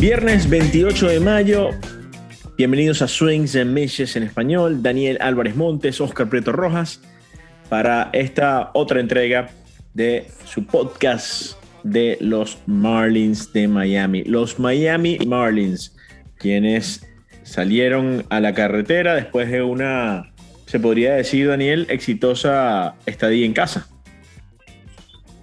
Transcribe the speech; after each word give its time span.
Viernes 0.00 0.50
28 0.50 1.08
de 1.08 1.20
mayo, 1.20 1.70
bienvenidos 2.56 3.02
a 3.02 3.08
Swings 3.08 3.54
and 3.54 3.72
Mishes 3.72 4.16
en 4.16 4.24
español, 4.24 4.82
Daniel 4.82 5.18
Álvarez 5.20 5.54
Montes, 5.54 6.00
Oscar 6.00 6.28
Prieto 6.28 6.50
Rojas, 6.52 7.00
para 7.68 8.10
esta 8.12 8.70
otra 8.74 8.98
entrega 9.00 9.50
de 9.94 10.26
su 10.44 10.66
podcast 10.66 11.52
de 11.84 12.18
los 12.20 12.58
Marlins 12.66 13.52
de 13.52 13.68
Miami. 13.68 14.24
Los 14.24 14.58
Miami 14.58 15.18
Marlins, 15.26 15.94
quienes 16.38 17.06
salieron 17.44 18.24
a 18.30 18.40
la 18.40 18.54
carretera 18.54 19.14
después 19.14 19.50
de 19.50 19.62
una, 19.62 20.32
se 20.66 20.80
podría 20.80 21.14
decir, 21.14 21.46
Daniel, 21.46 21.86
exitosa 21.88 22.96
estadía 23.06 23.46
en 23.46 23.52
casa. 23.52 23.91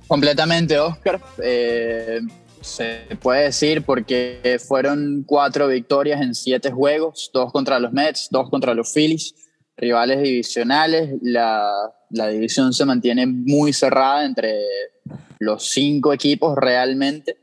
Completamente, 0.09 0.79
Oscar. 0.79 1.21
Eh, 1.41 2.19
se 2.61 3.15
puede 3.21 3.43
decir 3.43 3.83
porque 3.83 4.59
fueron 4.67 5.23
cuatro 5.25 5.67
victorias 5.67 6.19
en 6.19 6.33
siete 6.33 6.71
juegos, 6.71 7.29
dos 7.31 7.51
contra 7.51 7.79
los 7.79 7.93
Mets, 7.93 8.27
dos 8.31 8.49
contra 8.49 8.73
los 8.73 8.91
Phillies, 8.91 9.35
rivales 9.77 10.23
divisionales. 10.23 11.11
La, 11.21 11.71
la 12.09 12.27
división 12.27 12.73
se 12.73 12.85
mantiene 12.85 13.27
muy 13.27 13.71
cerrada 13.71 14.25
entre 14.25 14.63
los 15.37 15.69
cinco 15.69 16.11
equipos 16.11 16.57
realmente, 16.57 17.37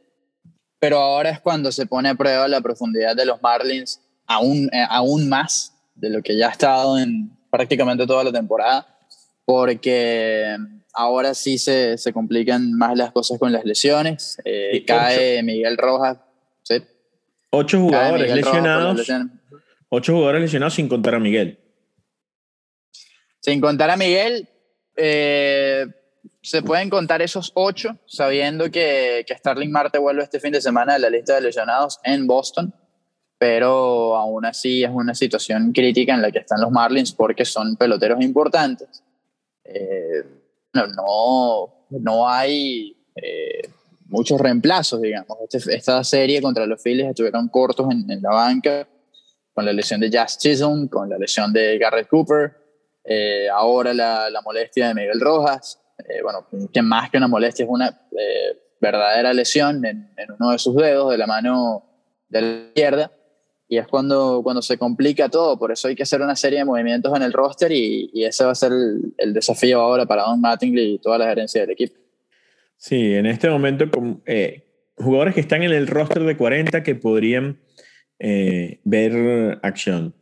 pero 0.81 0.99
ahora 0.99 1.31
es 1.31 1.41
cuando 1.41 1.71
se 1.71 1.87
pone 1.87 2.09
a 2.09 2.17
prueba 2.17 2.49
la 2.49 2.61
profundidad 2.61 3.15
de 3.15 3.27
los 3.27 3.41
Marlins 3.41 4.01
aún, 4.27 4.69
eh, 4.73 4.85
aún 4.91 5.29
más 5.29 5.73
de 5.95 6.11
lo 6.11 6.21
que 6.21 6.37
ya 6.37 6.49
ha 6.49 6.51
estado 6.51 6.99
en 6.99 7.31
prácticamente 7.49 8.09
toda 8.09 8.25
la 8.25 8.33
temporada, 8.33 8.87
porque 9.45 10.57
ahora 10.97 11.35
sí 11.35 11.59
se, 11.59 11.99
se 11.99 12.13
complican 12.13 12.73
más 12.73 12.97
las 12.97 13.13
cosas 13.13 13.39
con 13.39 13.53
las 13.53 13.65
lesiones. 13.65 14.39
Eh, 14.45 14.85
cae 14.87 15.43
Miguel 15.43 15.77
Rojas. 15.77 16.19
¿sí? 16.63 16.83
Ocho 17.51 17.81
jugadores 17.81 18.35
lesionados. 18.35 19.07
Ocho 19.91 20.15
jugadores 20.15 20.43
lesionados 20.43 20.75
sin 20.75 20.89
contar 20.89 21.15
a 21.15 21.21
Miguel. 21.21 21.61
Sin 23.41 23.61
contar 23.61 23.91
a 23.91 23.97
Miguel, 23.97 24.49
eh, 24.97 25.87
se 26.43 26.63
pueden 26.63 26.91
contar 26.91 27.23
esos 27.23 27.53
ocho, 27.55 27.97
sabiendo 28.07 28.71
que, 28.71 29.25
que 29.27 29.37
Starling 29.37 29.71
Marte 29.71 29.99
vuelve 29.99 30.25
este 30.25 30.41
fin 30.41 30.53
de 30.53 30.61
semana 30.61 30.95
a 30.95 30.99
la 30.99 31.11
lista 31.11 31.35
de 31.35 31.43
lesionados 31.43 32.01
en 32.03 32.27
Boston, 32.27 32.75
pero 33.39 34.17
aún 34.17 34.47
así 34.47 34.83
es 34.83 34.91
una 34.91 35.15
situación 35.15 35.73
crítica 35.73 36.15
en 36.15 36.23
la 36.23 36.33
que 36.33 36.39
están 36.39 36.61
los 36.61 36.73
Marlins 36.73 37.13
porque 37.13 37.45
son 37.45 37.77
peloteros 37.77 38.21
importantes. 38.23 39.05
Eh, 39.63 40.25
no, 40.87 41.87
no 41.91 42.29
hay 42.29 42.97
eh, 43.15 43.69
muchos 44.07 44.41
reemplazos, 44.41 45.01
digamos. 45.01 45.39
Este, 45.51 45.75
esta 45.75 46.03
serie 46.05 46.43
contra 46.43 46.67
los 46.67 46.83
Phillies 46.83 47.09
estuvieron 47.09 47.49
cortos 47.49 47.87
en, 47.91 48.21
la 48.23 48.31
banca, 48.31 48.89
con 49.55 49.65
la 49.65 49.73
lesión 49.73 50.01
de 50.01 50.11
Jazz 50.11 50.39
Chisholm, 50.39 50.89
con 50.89 51.09
la 51.09 51.19
lesión 51.19 51.53
de 51.53 51.79
Garrett 51.79 52.09
Cooper, 52.09 52.53
eh, 53.05 53.49
ahora 53.49 53.95
la, 53.95 54.41
molestia 54.45 54.89
de 54.89 54.95
Miguel 54.95 55.21
Rojas. 55.21 55.81
Eh, 55.99 56.21
bueno, 56.23 56.47
que 56.73 56.83
más 56.83 57.11
que 57.11 57.17
una 57.17 57.29
molestia 57.29 57.65
es 57.65 57.71
una 57.71 57.99
verdadera 58.81 59.33
lesión 59.33 59.85
en, 59.85 60.11
uno 60.39 60.51
de 60.51 60.59
sus 60.59 60.77
dedos 60.77 61.11
de 61.11 61.19
la 61.19 61.27
mano 61.27 61.85
de 62.29 62.41
la 62.43 62.49
izquierda 62.69 63.11
y 63.69 63.79
es 63.79 63.87
cuando, 63.87 64.41
cuando 64.43 64.63
se 64.63 64.79
complica 64.79 65.29
todo. 65.29 65.59
Por 65.59 65.73
eso 65.73 65.89
hay 65.89 65.97
que 65.97 66.05
hacer 66.05 66.21
una 66.21 66.37
serie 66.37 66.61
de 66.61 66.65
movimientos 66.65 67.15
en 67.17 67.23
el 67.23 67.33
roster 67.33 67.73
y, 67.73 68.11
ese 68.25 68.45
va 68.45 68.53
a 68.53 68.55
ser 68.55 68.73
el, 69.19 69.35
desafío 69.35 69.81
ahora 69.81 70.07
para 70.07 70.23
Don 70.23 70.41
Mattingly 70.41 70.95
y 70.95 70.99
toda 70.99 71.19
la 71.19 71.27
gerencia 71.27 71.63
del 71.63 71.71
equipo. 71.71 71.95
Sí, 72.77 73.15
en 73.15 73.27
este 73.27 73.49
momento, 73.49 73.91
eh, 74.27 74.65
jugadores 74.97 75.35
que 75.35 75.41
están 75.41 75.63
en 75.63 75.73
el 75.73 75.87
roster 75.87 76.23
de 76.25 76.37
40 76.37 76.83
que 76.83 76.95
podrían 76.95 77.59
eh, 78.19 78.81
ver 78.85 79.59
acción. 79.63 80.15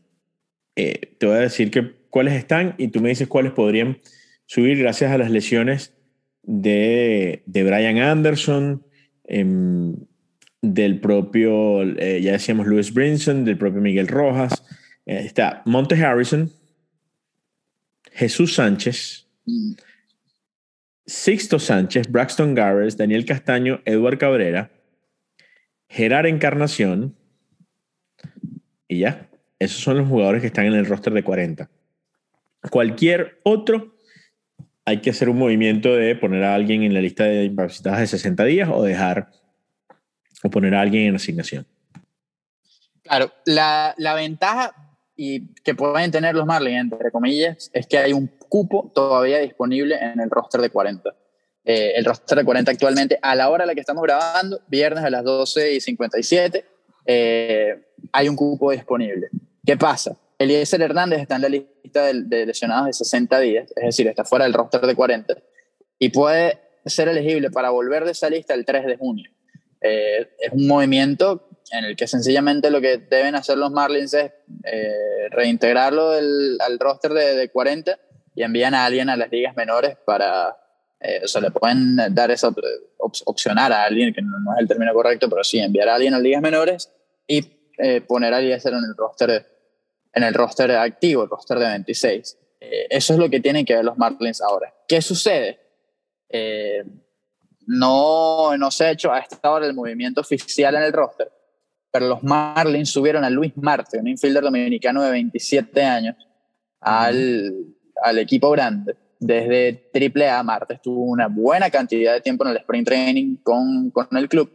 Eh, 0.76 1.14
te 1.18 1.26
voy 1.26 1.36
a 1.36 1.40
decir 1.40 1.70
que, 1.70 2.04
cuáles 2.10 2.34
están 2.34 2.74
y 2.78 2.88
tú 2.88 3.00
me 3.00 3.08
dices 3.08 3.26
cuáles 3.26 3.52
podrían 3.52 3.98
subir 4.46 4.78
gracias 4.78 5.10
a 5.10 5.18
las 5.18 5.30
lesiones 5.30 5.94
de, 6.42 7.42
de 7.46 7.64
Brian 7.64 7.98
Anderson. 7.98 8.86
Del 10.72 10.98
propio, 10.98 11.82
eh, 11.82 12.22
ya 12.22 12.32
decíamos, 12.32 12.66
Louis 12.66 12.92
Brinson, 12.94 13.44
del 13.44 13.58
propio 13.58 13.82
Miguel 13.82 14.08
Rojas. 14.08 14.64
Eh, 15.04 15.22
está 15.26 15.62
Monte 15.66 16.02
Harrison, 16.02 16.50
Jesús 18.12 18.54
Sánchez, 18.54 19.26
Sixto 21.04 21.58
Sánchez, 21.58 22.10
Braxton 22.10 22.54
Garrett, 22.54 22.96
Daniel 22.96 23.26
Castaño, 23.26 23.82
Edward 23.84 24.16
Cabrera, 24.16 24.70
Gerard 25.88 26.26
Encarnación, 26.26 27.14
y 28.88 29.00
ya. 29.00 29.28
Esos 29.58 29.80
son 29.82 29.98
los 29.98 30.08
jugadores 30.08 30.40
que 30.40 30.48
están 30.48 30.66
en 30.66 30.74
el 30.74 30.86
roster 30.86 31.12
de 31.12 31.22
40. 31.22 31.70
Cualquier 32.70 33.40
otro, 33.44 33.94
hay 34.84 35.00
que 35.00 35.10
hacer 35.10 35.28
un 35.28 35.38
movimiento 35.38 35.94
de 35.94 36.14
poner 36.16 36.44
a 36.44 36.54
alguien 36.54 36.82
en 36.82 36.94
la 36.94 37.00
lista 37.00 37.24
de 37.24 37.44
incapacidades 37.44 38.00
de 38.00 38.18
60 38.18 38.44
días 38.44 38.68
o 38.72 38.82
dejar 38.82 39.30
o 40.44 40.50
poner 40.50 40.74
a 40.74 40.82
alguien 40.82 41.08
en 41.08 41.16
asignación. 41.16 41.66
Claro, 43.02 43.32
la, 43.46 43.94
la 43.96 44.14
ventaja 44.14 44.74
y 45.16 45.54
que 45.62 45.74
pueden 45.74 46.10
tener 46.10 46.34
los 46.34 46.46
Marlins, 46.46 46.92
entre 46.92 47.10
comillas, 47.10 47.70
es 47.72 47.86
que 47.86 47.98
hay 47.98 48.12
un 48.12 48.26
cupo 48.48 48.90
todavía 48.94 49.38
disponible 49.38 49.96
en 49.96 50.20
el 50.20 50.30
roster 50.30 50.60
de 50.60 50.70
40. 50.70 51.14
Eh, 51.64 51.92
el 51.96 52.04
roster 52.04 52.38
de 52.38 52.44
40 52.44 52.70
actualmente, 52.72 53.18
a 53.22 53.34
la 53.34 53.48
hora 53.48 53.64
en 53.64 53.68
la 53.68 53.74
que 53.74 53.80
estamos 53.80 54.02
grabando, 54.02 54.60
viernes 54.68 55.02
a 55.02 55.10
las 55.10 55.24
12 55.24 55.74
y 55.74 55.80
57, 55.80 56.64
eh, 57.06 57.84
hay 58.12 58.28
un 58.28 58.36
cupo 58.36 58.70
disponible. 58.70 59.28
¿Qué 59.64 59.76
pasa? 59.76 60.16
Eliezer 60.38 60.82
Hernández 60.82 61.20
está 61.20 61.36
en 61.36 61.42
la 61.42 61.48
lista 61.48 62.04
de, 62.06 62.24
de, 62.24 62.46
lesionados 62.46 62.86
de 62.86 62.92
60 62.92 63.40
días, 63.40 63.72
es 63.76 63.84
decir, 63.84 64.06
está 64.08 64.24
fuera 64.24 64.44
del 64.44 64.52
roster 64.52 64.82
de 64.82 64.94
40, 64.94 65.36
y 65.98 66.10
puede 66.10 66.58
ser 66.84 67.08
elegible 67.08 67.50
para 67.50 67.70
volver 67.70 68.04
de 68.04 68.10
esa 68.10 68.28
lista 68.28 68.52
el 68.52 68.66
3 68.66 68.84
de 68.84 68.96
junio. 68.96 69.30
Es 69.84 70.52
un 70.52 70.66
movimiento 70.66 71.48
en 71.70 71.84
el 71.84 71.96
que 71.96 72.06
sencillamente 72.06 72.70
lo 72.70 72.80
que 72.80 72.98
deben 72.98 73.34
hacer 73.34 73.58
los 73.58 73.70
Marlins 73.70 74.14
es 74.14 74.32
eh, 74.64 75.28
reintegrarlo 75.30 76.10
al 76.10 76.78
roster 76.78 77.12
de, 77.12 77.36
de, 77.36 77.50
40 77.50 77.98
y 78.34 78.42
envían 78.42 78.74
a 78.74 78.84
alguien 78.84 79.08
a 79.08 79.16
las 79.16 79.30
ligas 79.30 79.56
menores 79.56 79.96
para, 80.04 80.56
eh, 81.00 81.20
o 81.24 81.28
sea, 81.28 81.40
le 81.40 81.50
pueden 81.50 81.96
dar 82.14 82.30
esa 82.30 82.48
op 82.48 83.14
opcionar 83.26 83.72
a 83.72 83.84
alguien, 83.84 84.12
que 84.12 84.22
no, 84.22 84.38
no, 84.40 84.54
es 84.54 84.60
el 84.60 84.68
término 84.68 84.92
correcto, 84.92 85.28
pero 85.28 85.44
sí 85.44 85.58
enviar 85.58 85.88
a 85.88 85.96
alguien 85.96 86.14
a 86.14 86.18
ligas 86.18 86.42
menores 86.42 86.90
y 87.26 87.72
eh, 87.78 88.00
poner 88.00 88.34
a 88.34 88.38
Eliezer 88.38 88.72
en 88.72 88.84
el 88.84 88.96
roster 88.96 89.46
en 90.12 90.22
el 90.22 90.32
roster 90.32 90.70
activo, 90.70 91.24
el 91.24 91.28
roster 91.28 91.58
de 91.58 91.66
26. 91.66 92.38
Eh, 92.60 92.86
eso 92.88 93.14
es 93.14 93.18
lo 93.18 93.28
que 93.28 93.40
tienen 93.40 93.64
que 93.64 93.74
ver 93.74 93.84
los 93.84 93.98
Marlins 93.98 94.40
ahora. 94.40 94.72
¿Qué 94.86 95.02
sucede? 95.02 95.58
No, 97.66 98.56
no 98.56 98.70
se 98.70 98.84
ha 98.84 98.90
hecho 98.90 99.12
a 99.12 99.18
esta 99.20 99.50
hora 99.50 99.66
el 99.66 99.74
movimiento 99.74 100.20
oficial 100.20 100.74
en 100.74 100.82
el 100.82 100.92
roster, 100.92 101.30
pero 101.90 102.08
los 102.08 102.22
Marlins 102.22 102.90
subieron 102.90 103.24
a 103.24 103.30
Luis 103.30 103.52
Marte, 103.56 103.98
un 103.98 104.08
infielder 104.08 104.42
dominicano 104.42 105.02
de 105.02 105.10
27 105.10 105.82
años, 105.82 106.16
al, 106.80 107.52
al 108.02 108.18
equipo 108.18 108.50
grande. 108.50 108.96
Desde 109.18 109.90
AAA, 109.94 110.42
Marte 110.42 110.74
estuvo 110.74 111.04
una 111.04 111.28
buena 111.28 111.70
cantidad 111.70 112.12
de 112.12 112.20
tiempo 112.20 112.44
en 112.44 112.50
el 112.50 112.56
Spring 112.58 112.84
Training 112.84 113.36
con, 113.42 113.90
con 113.90 114.08
el 114.16 114.28
club 114.28 114.52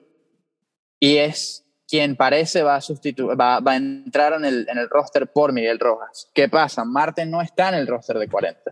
y 1.00 1.18
es 1.18 1.66
quien 1.88 2.16
parece 2.16 2.62
va 2.62 2.76
a, 2.76 3.36
va, 3.36 3.60
va 3.62 3.72
a 3.72 3.76
entrar 3.76 4.34
en 4.34 4.46
el, 4.46 4.68
en 4.70 4.78
el 4.78 4.90
roster 4.90 5.32
por 5.32 5.54
Miguel 5.54 5.80
Rojas. 5.80 6.30
¿Qué 6.34 6.48
pasa? 6.48 6.86
Marte 6.86 7.26
no 7.26 7.42
está 7.42 7.70
en 7.70 7.76
el 7.76 7.88
roster 7.88 8.20
de 8.20 8.28
40. 8.28 8.72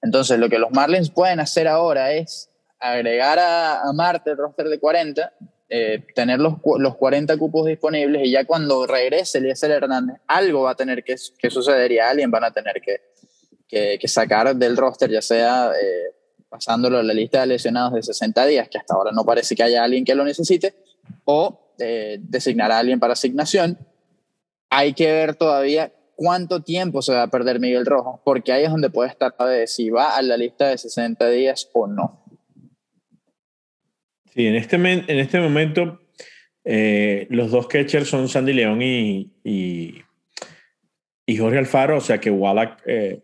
Entonces, 0.00 0.38
lo 0.38 0.48
que 0.48 0.58
los 0.58 0.70
Marlins 0.70 1.10
pueden 1.10 1.40
hacer 1.40 1.68
ahora 1.68 2.12
es 2.12 2.50
agregar 2.80 3.38
a, 3.38 3.82
a 3.82 3.92
Marte 3.92 4.30
el 4.30 4.36
roster 4.36 4.68
de 4.68 4.78
40, 4.78 5.32
eh, 5.68 6.04
tener 6.14 6.38
los, 6.40 6.54
los 6.78 6.96
40 6.96 7.36
cupos 7.36 7.66
disponibles 7.66 8.26
y 8.26 8.30
ya 8.30 8.44
cuando 8.44 8.86
regrese 8.86 9.38
Eliezer 9.38 9.70
Hernández, 9.70 10.18
algo 10.26 10.62
va 10.62 10.72
a 10.72 10.74
tener 10.76 11.02
que, 11.02 11.16
suceder 11.16 11.90
y 11.90 11.98
alguien 11.98 12.30
van 12.30 12.44
a 12.44 12.52
tener 12.52 12.80
que, 12.82 13.00
que, 13.66 13.98
que 13.98 14.08
sacar 14.08 14.54
del 14.54 14.76
roster, 14.76 15.10
ya 15.10 15.22
sea 15.22 15.72
eh, 15.72 16.14
pasándolo 16.48 16.98
a 16.98 17.02
la 17.02 17.14
lista 17.14 17.40
de 17.40 17.48
lesionados 17.48 17.94
de 17.94 18.02
60 18.02 18.46
días, 18.46 18.68
que 18.68 18.78
hasta 18.78 18.94
ahora 18.94 19.10
no 19.12 19.24
parece 19.24 19.56
que 19.56 19.62
haya 19.62 19.82
alguien 19.82 20.04
que 20.04 20.14
lo 20.14 20.24
necesite, 20.24 20.74
o 21.24 21.72
eh, 21.78 22.18
designar 22.20 22.70
a 22.70 22.78
alguien 22.78 23.00
para 23.00 23.14
asignación. 23.14 23.78
Hay 24.70 24.92
que 24.92 25.10
ver 25.10 25.34
todavía 25.34 25.92
cuánto 26.14 26.62
tiempo 26.62 27.02
se 27.02 27.12
va 27.12 27.22
a 27.22 27.30
perder 27.30 27.58
Miguel 27.58 27.86
Rojo, 27.86 28.20
porque 28.24 28.52
ahí 28.52 28.64
es 28.64 28.70
donde 28.70 28.90
puede 28.90 29.10
estar 29.10 29.34
de 29.36 29.66
si 29.66 29.90
va 29.90 30.14
a 30.16 30.22
la 30.22 30.36
lista 30.36 30.68
de 30.68 30.78
60 30.78 31.28
días 31.30 31.68
o 31.72 31.86
no. 31.86 32.23
Sí, 34.34 34.46
en 34.46 34.56
este, 34.56 34.76
en 34.76 35.18
este 35.18 35.38
momento 35.38 36.00
eh, 36.64 37.26
los 37.30 37.50
dos 37.52 37.68
catchers 37.68 38.08
son 38.08 38.28
Sandy 38.28 38.52
León 38.52 38.82
y, 38.82 39.30
y, 39.44 40.02
y, 41.24 41.36
Jorge 41.36 41.58
Alfaro, 41.58 41.98
o 41.98 42.00
sea 42.00 42.18
que 42.18 42.30
Wallach 42.30 42.80
eh, 42.84 43.20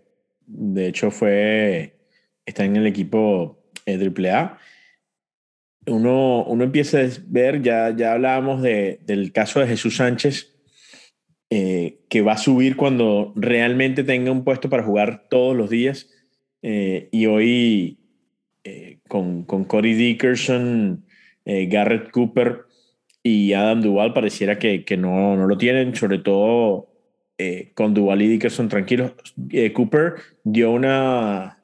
de 0.46 0.86
hecho 0.86 1.10
fue, 1.10 1.96
está 2.46 2.64
en 2.64 2.76
el 2.76 2.86
equipo 2.86 3.64
eh, 3.86 3.98
AAA. 3.98 4.58
uno, 5.86 6.44
uno 6.44 6.64
empieza 6.64 7.00
a 7.00 7.08
ver, 7.26 7.60
ya, 7.62 7.94
ya 7.96 8.12
hablábamos 8.12 8.62
de, 8.62 9.00
del 9.02 9.32
caso 9.32 9.58
de 9.58 9.66
Jesús 9.66 9.96
Sánchez, 9.96 10.54
eh, 11.50 12.04
que 12.08 12.22
va 12.22 12.34
a 12.34 12.38
subir 12.38 12.76
cuando 12.76 13.32
realmente 13.34 14.04
tenga 14.04 14.30
un 14.30 14.44
puesto 14.44 14.70
para 14.70 14.84
jugar 14.84 15.26
todos 15.28 15.56
los 15.56 15.70
días. 15.70 16.08
Eh, 16.62 17.08
y 17.10 17.26
hoy 17.26 17.96
eh, 17.96 17.99
con, 19.10 19.44
con 19.44 19.64
Cody 19.64 19.92
Dickerson, 19.92 21.04
Garrett 21.44 22.10
Cooper 22.12 22.62
y 23.22 23.52
Adam 23.54 23.82
Duval 23.82 24.14
pareciera 24.14 24.58
que, 24.58 24.84
que 24.84 24.96
no, 24.96 25.36
no, 25.36 25.46
lo 25.46 25.58
tienen, 25.58 25.94
sobre 25.96 26.18
todo 26.18 26.88
con 27.74 27.92
Duval 27.92 28.22
y 28.22 28.28
Dickerson 28.28 28.68
tranquilos. 28.68 29.12
Cooper 29.74 30.14
dio 30.44 30.70
una, 30.70 31.62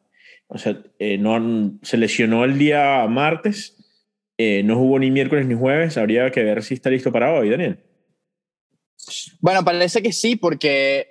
o 0.49 0.59
sea, 0.59 0.77
no, 1.19 1.79
se 1.83 1.97
lesionó 1.99 2.45
el 2.45 2.59
día 2.59 3.07
martes, 3.09 3.77
no 4.39 4.77
jugó 4.77 4.99
ni 4.99 5.11
miércoles 5.11 5.47
ni 5.47 5.55
jueves, 5.55 5.97
habría 5.97 6.31
que 6.33 6.43
ver 6.43 6.65
si 6.65 6.75
está 6.75 6.91
listo 6.91 7.13
para 7.13 7.33
hoy, 7.33 7.51
Daniel. 7.51 7.79
Bueno, 9.41 9.65
parece 9.65 10.03
que 10.03 10.13
sí, 10.13 10.37
porque 10.37 11.07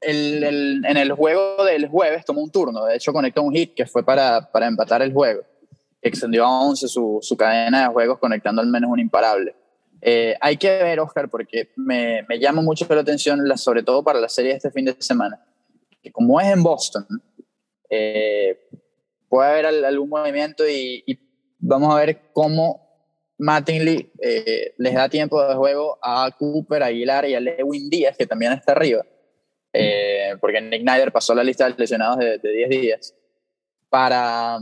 el, 0.00 0.84
en 0.84 0.96
el 0.96 1.12
juego 1.12 1.64
del 1.64 1.88
jueves 1.88 2.24
tomó 2.24 2.42
un 2.42 2.50
turno. 2.50 2.84
De 2.84 2.96
hecho, 2.96 3.12
conectó 3.12 3.42
un 3.42 3.54
hit 3.54 3.74
que 3.74 3.86
fue 3.86 4.04
para, 4.04 4.50
para 4.52 4.66
empatar 4.66 5.02
el 5.02 5.12
juego. 5.12 5.42
Extendió 6.00 6.44
a 6.44 6.60
11 6.62 6.88
su, 6.88 7.18
su 7.20 7.36
cadena 7.36 7.82
de 7.82 7.88
juegos, 7.88 8.18
conectando 8.18 8.62
al 8.62 8.68
menos 8.68 8.90
un 8.90 9.00
imparable. 9.00 9.54
Eh, 10.00 10.36
hay 10.40 10.56
que 10.56 10.68
ver, 10.82 11.00
Oscar, 11.00 11.28
porque 11.28 11.70
me, 11.76 12.24
me, 12.28 12.38
llama 12.38 12.62
mucho 12.62 12.86
la 12.88 13.00
atención, 13.00 13.40
sobre 13.58 13.82
todo 13.82 14.04
para 14.04 14.20
la 14.20 14.28
serie 14.28 14.52
de 14.52 14.56
este 14.58 14.70
fin 14.70 14.84
de 14.84 14.96
semana, 15.00 15.44
que 16.00 16.12
como 16.12 16.40
es 16.40 16.46
en 16.46 16.62
Boston, 16.62 17.06
eh, 17.90 18.60
puede 19.28 19.50
haber 19.50 19.66
algún 19.66 20.08
movimiento 20.08 20.68
y, 20.68 21.02
y, 21.06 21.18
vamos 21.58 21.92
a 21.92 21.98
ver 21.98 22.30
cómo 22.32 22.88
Mattingly 23.38 24.12
eh, 24.20 24.74
les 24.78 24.94
da 24.94 25.08
tiempo 25.08 25.42
de 25.42 25.54
juego 25.54 25.98
a 26.02 26.30
Cooper, 26.36 26.82
Aguilar 26.82 27.26
y 27.26 27.34
a 27.34 27.40
Lewin 27.40 27.88
Díaz, 27.88 28.16
que 28.16 28.26
también 28.26 28.52
está 28.52 28.72
arriba, 28.72 29.04
eh, 29.72 30.34
porque 30.40 30.60
Nick 30.60 30.82
Snyder 30.82 31.12
pasó 31.12 31.34
la 31.34 31.44
lista 31.44 31.68
de 31.68 31.74
lesionados 31.76 32.18
de, 32.18 32.38
10 32.38 32.68
días, 32.68 33.14
para 33.88 34.58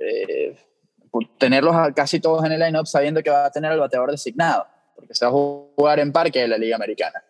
eh, 0.00 0.56
tenerlos 1.38 1.74
casi 1.94 2.20
todos 2.20 2.44
en 2.44 2.52
el 2.52 2.60
line-up 2.60 2.86
sabiendo 2.86 3.22
que 3.22 3.30
va 3.30 3.46
a 3.46 3.50
tener 3.50 3.72
el 3.72 3.78
bateador 3.78 4.10
designado, 4.10 4.66
porque 4.94 5.14
se 5.14 5.24
va 5.24 5.30
a 5.30 5.32
jugar 5.32 6.00
en 6.00 6.12
parque 6.12 6.40
de 6.40 6.48
la 6.48 6.58
Liga 6.58 6.76
Americana. 6.76 7.22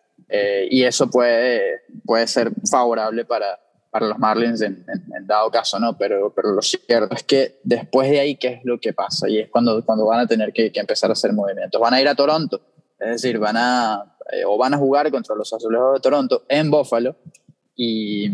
y 0.69 0.83
eso 0.83 1.09
puede, 1.09 1.81
puede 2.05 2.25
ser 2.27 2.51
favorable 2.69 3.25
para, 3.25 3.59
para 3.91 4.07
los 4.07 4.17
Marlins 4.17 4.61
en, 4.61 4.85
dado 5.23 5.51
caso, 5.51 5.77
¿no? 5.77 5.97
Pero, 5.97 6.33
pero 6.33 6.53
lo 6.53 6.61
cierto 6.61 7.13
es 7.13 7.23
que 7.23 7.59
después 7.63 8.09
de 8.09 8.21
ahí, 8.21 8.37
¿qué 8.37 8.47
es 8.47 8.59
lo 8.63 8.79
que 8.79 8.93
pasa? 8.93 9.29
Y 9.29 9.37
es 9.37 9.49
cuando, 9.49 9.85
cuando 9.85 10.05
van 10.05 10.21
a 10.21 10.27
tener 10.27 10.53
que, 10.53 10.71
empezar 10.73 11.09
a 11.09 11.13
hacer 11.13 11.33
movimientos. 11.33 11.79
Van 11.79 11.93
a 11.93 12.01
ir 12.01 12.07
a 12.07 12.15
Toronto, 12.15 12.61
es 12.97 13.21
decir, 13.21 13.37
van 13.37 13.57
a, 13.57 14.15
eh, 14.31 14.43
o 14.45 14.57
van 14.57 14.73
a 14.73 14.77
jugar 14.77 15.11
contra 15.11 15.35
los 15.35 15.51
Azulejos 15.51 15.95
de 15.95 15.99
Toronto 15.99 16.45
en 16.47 16.71
Buffalo 16.71 17.17
y, 17.75 18.29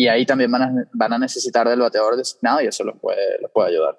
y 0.00 0.08
ahí 0.08 0.24
también 0.24 0.50
van 0.50 0.62
a, 0.62 0.88
van 0.94 1.12
a 1.12 1.18
necesitar 1.18 1.68
del 1.68 1.80
bateador 1.80 2.16
designado 2.16 2.62
y 2.62 2.66
eso 2.66 2.84
los 2.84 2.98
puede, 2.98 3.38
los 3.42 3.50
puede 3.50 3.68
ayudar. 3.68 3.98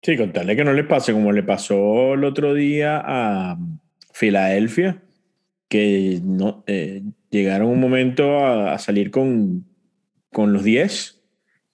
Sí, 0.00 0.16
contarle 0.16 0.56
que 0.56 0.64
no 0.64 0.72
le 0.72 0.84
pase 0.84 1.12
como 1.12 1.32
le 1.32 1.42
pasó 1.42 2.14
el 2.14 2.24
otro 2.24 2.54
día 2.54 3.02
a 3.04 3.58
Filadelfia, 4.14 5.02
que 5.68 6.20
no, 6.24 6.64
eh, 6.66 7.02
llegaron 7.28 7.68
un 7.68 7.78
momento 7.78 8.46
a, 8.46 8.78
salir 8.78 9.10
con, 9.10 9.66
con 10.32 10.54
los 10.54 10.64
10 10.64 11.22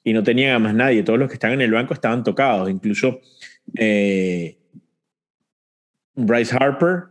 y 0.03 0.15
no 0.15 0.25
tenían 0.25 0.57
a 0.57 0.59
más 0.59 0.75
nadie. 0.75 1.05
Todos 1.05 1.21
los 1.21 1.29
que 1.29 1.35
estaban 1.35 1.55
en 1.55 1.67
el 1.67 1.71
banco 1.71 1.95
estaban 1.95 2.25
tocados. 2.25 2.69
Incluso 2.69 3.21
eh, 3.79 4.59
Bryce 6.17 6.57
Harper 6.59 7.05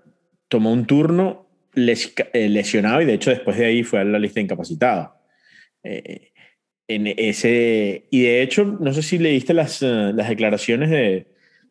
tomó 0.49 0.73
un 0.73 0.85
turno 0.85 1.47
eh, 1.73 2.49
lesionado 2.49 3.01
y 3.01 3.05
de 3.05 3.13
hecho 3.13 3.29
después 3.29 3.57
de 3.57 3.67
ahí 3.67 3.83
fue 3.83 4.01
a 4.01 4.03
la 4.03 4.19
lista 4.19 4.41
de 4.41 4.43
incapacitados. 4.43 5.20
Eh, 5.83 6.31
en 6.87 7.07
ese, 7.07 8.07
y 8.11 8.23
de 8.23 8.41
hecho, 8.41 8.65
no 8.65 8.93
sé 8.93 9.01
si 9.01 9.17
leíste 9.17 9.53
las, 9.53 9.81
las 9.81 10.27
declaraciones 10.27 10.89
de, 10.89 11.27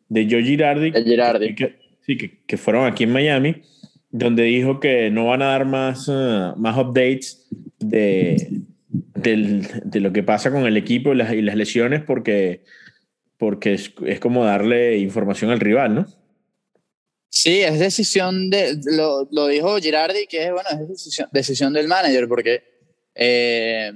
de 0.09 0.27
Joe 0.29 0.43
Girardi, 0.43 0.91
Girardi. 0.91 1.53
Que, 1.53 1.75
sí, 2.05 2.17
que, 2.17 2.39
que, 2.47 2.57
fueron 2.57 2.87
aquí 2.87 3.03
en 3.03 3.11
Miami 3.11 3.61
donde 4.11 4.43
dijo 4.43 4.79
que 4.79 5.09
no 5.09 5.27
van 5.27 5.41
a 5.41 5.47
dar 5.47 5.65
más, 5.65 6.07
uh, 6.07 6.53
más 6.57 6.77
updates 6.77 7.47
de, 7.79 8.61
de, 9.15 9.99
lo 9.99 10.11
que 10.11 10.21
pasa 10.21 10.51
con 10.51 10.65
el 10.65 10.77
equipo 10.77 11.13
y 11.13 11.15
las, 11.15 11.33
y 11.33 11.41
las 11.41 11.55
lesiones 11.55 12.03
porque, 12.03 12.63
porque 13.37 13.73
es, 13.73 13.93
es, 14.05 14.19
como 14.19 14.43
darle 14.43 14.97
información 14.97 15.49
al 15.49 15.61
rival, 15.61 15.95
¿no? 15.95 16.05
Sí, 17.29 17.61
es 17.61 17.79
decisión 17.79 18.49
de, 18.49 18.77
lo, 18.83 19.29
lo 19.31 19.47
dijo 19.47 19.77
Girardi, 19.77 20.27
que 20.27 20.43
es, 20.43 20.51
bueno, 20.51 20.69
es 20.71 20.89
decisión, 20.89 21.29
decisión 21.31 21.71
del 21.71 21.87
manager, 21.87 22.27
porque 22.27 22.70
eh, 23.15 23.91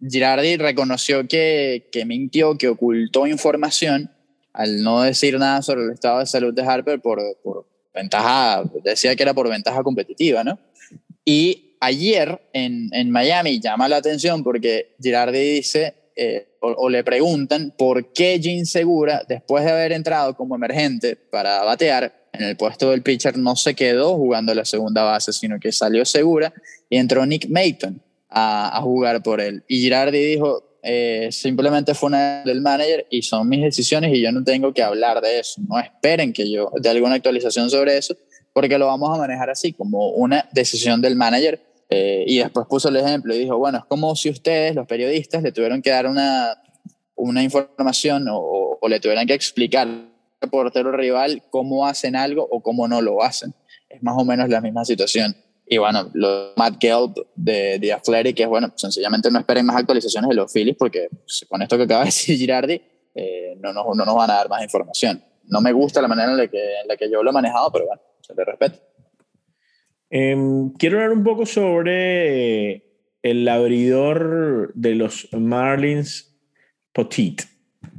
Girardi 0.00 0.56
reconoció 0.56 1.26
que, 1.26 1.88
mintió, 2.06 2.56
que 2.56 2.68
ocultó 2.68 3.26
información 3.26 4.10
al 4.52 4.82
no 4.82 5.02
decir 5.02 5.38
nada 5.38 5.62
sobre 5.62 5.84
el 5.84 5.90
estado 5.90 6.20
de 6.20 6.26
salud 6.26 6.54
de 6.54 6.62
Harper 6.62 7.00
por, 7.00 7.20
ventaja, 7.94 8.64
decía 8.84 9.14
que 9.16 9.22
era 9.22 9.34
por 9.34 9.48
ventaja 9.48 9.82
competitiva, 9.82 10.44
¿no? 10.44 10.58
Y 11.24 11.76
ayer 11.80 12.40
en, 12.52 12.88
en 12.92 13.10
Miami 13.10 13.60
llama 13.60 13.88
la 13.88 13.96
atención 13.96 14.42
porque 14.42 14.94
Girardi 15.00 15.38
dice, 15.38 15.94
eh, 16.16 16.48
o, 16.60 16.88
le 16.88 17.04
preguntan 17.04 17.72
por 17.78 18.12
qué 18.12 18.40
Gene 18.42 18.66
Segura, 18.66 19.22
después 19.28 19.64
de 19.64 19.70
haber 19.70 19.92
entrado 19.92 20.34
como 20.34 20.56
emergente 20.56 21.14
para 21.14 21.62
batear, 21.62 22.12
en 22.32 22.42
el 22.42 22.56
puesto 22.56 22.90
del 22.90 23.02
pitcher 23.02 23.38
no 23.38 23.54
se 23.54 23.74
quedó 23.74 24.16
jugando 24.16 24.52
la 24.54 24.64
segunda 24.64 25.02
base, 25.04 25.32
sino 25.32 25.60
que 25.60 25.70
salió 25.70 26.04
Segura 26.04 26.52
y 26.90 26.96
entró 26.96 27.24
Nick 27.24 27.48
Mayton 27.48 28.02
a, 28.28 28.80
jugar 28.82 29.22
por 29.22 29.40
él. 29.40 29.64
Y 29.68 29.80
Girardi 29.80 30.18
dijo, 30.18 30.78
eh, 30.82 31.28
simplemente 31.32 31.94
fue 31.94 32.08
una 32.08 32.42
del 32.44 32.60
manager 32.60 33.06
y 33.10 33.22
son 33.22 33.48
mis 33.48 33.62
decisiones 33.62 34.14
y 34.14 34.22
yo 34.22 34.32
no 34.32 34.44
tengo 34.44 34.72
que 34.72 34.82
hablar 34.82 35.20
de 35.20 35.40
eso. 35.40 35.60
No 35.68 35.78
esperen 35.78 36.32
que 36.32 36.50
yo 36.50 36.70
dé 36.80 36.88
alguna 36.88 37.14
actualización 37.14 37.70
sobre 37.70 37.96
eso, 37.96 38.16
porque 38.52 38.78
lo 38.78 38.86
vamos 38.86 39.14
a 39.14 39.18
manejar 39.18 39.50
así, 39.50 39.72
como 39.72 40.10
una 40.10 40.48
decisión 40.52 41.00
del 41.00 41.16
manager. 41.16 41.60
Eh, 41.90 42.24
y 42.26 42.38
después 42.38 42.66
puso 42.68 42.90
el 42.90 42.96
ejemplo 42.96 43.34
y 43.34 43.38
dijo, 43.38 43.56
bueno, 43.56 43.78
es 43.78 43.84
como 43.86 44.14
si 44.14 44.28
ustedes, 44.28 44.74
los 44.74 44.86
periodistas, 44.86 45.42
le 45.42 45.52
tuvieron 45.52 45.80
que 45.80 45.90
dar 45.90 46.06
una, 46.06 46.60
una 47.18 47.42
información 47.42 48.26
o, 48.30 48.78
le 48.88 49.00
tuvieran 49.00 49.26
que 49.26 49.34
explicar 49.34 49.86
al 49.86 50.08
reportero 50.40 50.92
rival 50.92 51.42
cómo 51.50 51.86
hacen 51.86 52.16
algo 52.16 52.46
o 52.50 52.62
cómo 52.62 52.88
no 52.88 53.02
lo 53.02 53.22
hacen. 53.22 53.54
Es 53.88 54.02
más 54.02 54.14
o 54.16 54.24
menos 54.24 54.48
la 54.48 54.60
misma 54.60 54.84
situación. 54.84 55.36
Y 55.70 55.76
bueno, 55.76 56.10
lo 56.14 56.52
Matt 56.56 56.76
Gelb 56.80 57.14
de 57.34 57.78
The 57.80 57.92
Athletic 57.92 58.40
es, 58.40 58.48
bueno, 58.48 58.72
sencillamente 58.74 59.30
no 59.30 59.38
esperen 59.38 59.66
más 59.66 59.76
actualizaciones 59.76 60.30
de 60.30 60.34
los 60.34 60.50
Phillies 60.50 60.76
porque 60.78 61.08
pues, 61.10 61.44
con 61.48 61.60
esto 61.60 61.76
que 61.76 61.82
acaba 61.82 62.00
de 62.00 62.06
decir 62.06 62.38
Girardi, 62.38 62.80
eh, 63.14 63.56
no, 63.60 63.72
nos, 63.72 63.84
no 63.94 64.04
nos 64.04 64.14
van 64.14 64.30
a 64.30 64.34
dar 64.34 64.48
más 64.48 64.62
información. 64.62 65.22
No 65.44 65.60
me 65.60 65.72
gusta 65.72 66.00
la 66.00 66.08
manera 66.08 66.30
en 66.30 66.38
la 66.38 66.48
que, 66.48 66.58
en 66.82 66.88
la 66.88 66.96
que 66.96 67.10
yo 67.10 67.22
lo 67.22 67.30
he 67.30 67.32
manejado, 67.32 67.70
pero 67.72 67.86
bueno, 67.86 68.00
se 68.20 68.34
le 68.34 68.44
respeto. 68.44 68.78
Em, 70.10 70.72
quiero 70.72 70.98
hablar 70.98 71.12
un 71.12 71.24
poco 71.24 71.44
sobre 71.44 72.84
el 73.22 73.46
abridor 73.46 74.72
de 74.74 74.94
los 74.94 75.28
Marlins 75.32 76.34
Potit, 76.92 77.42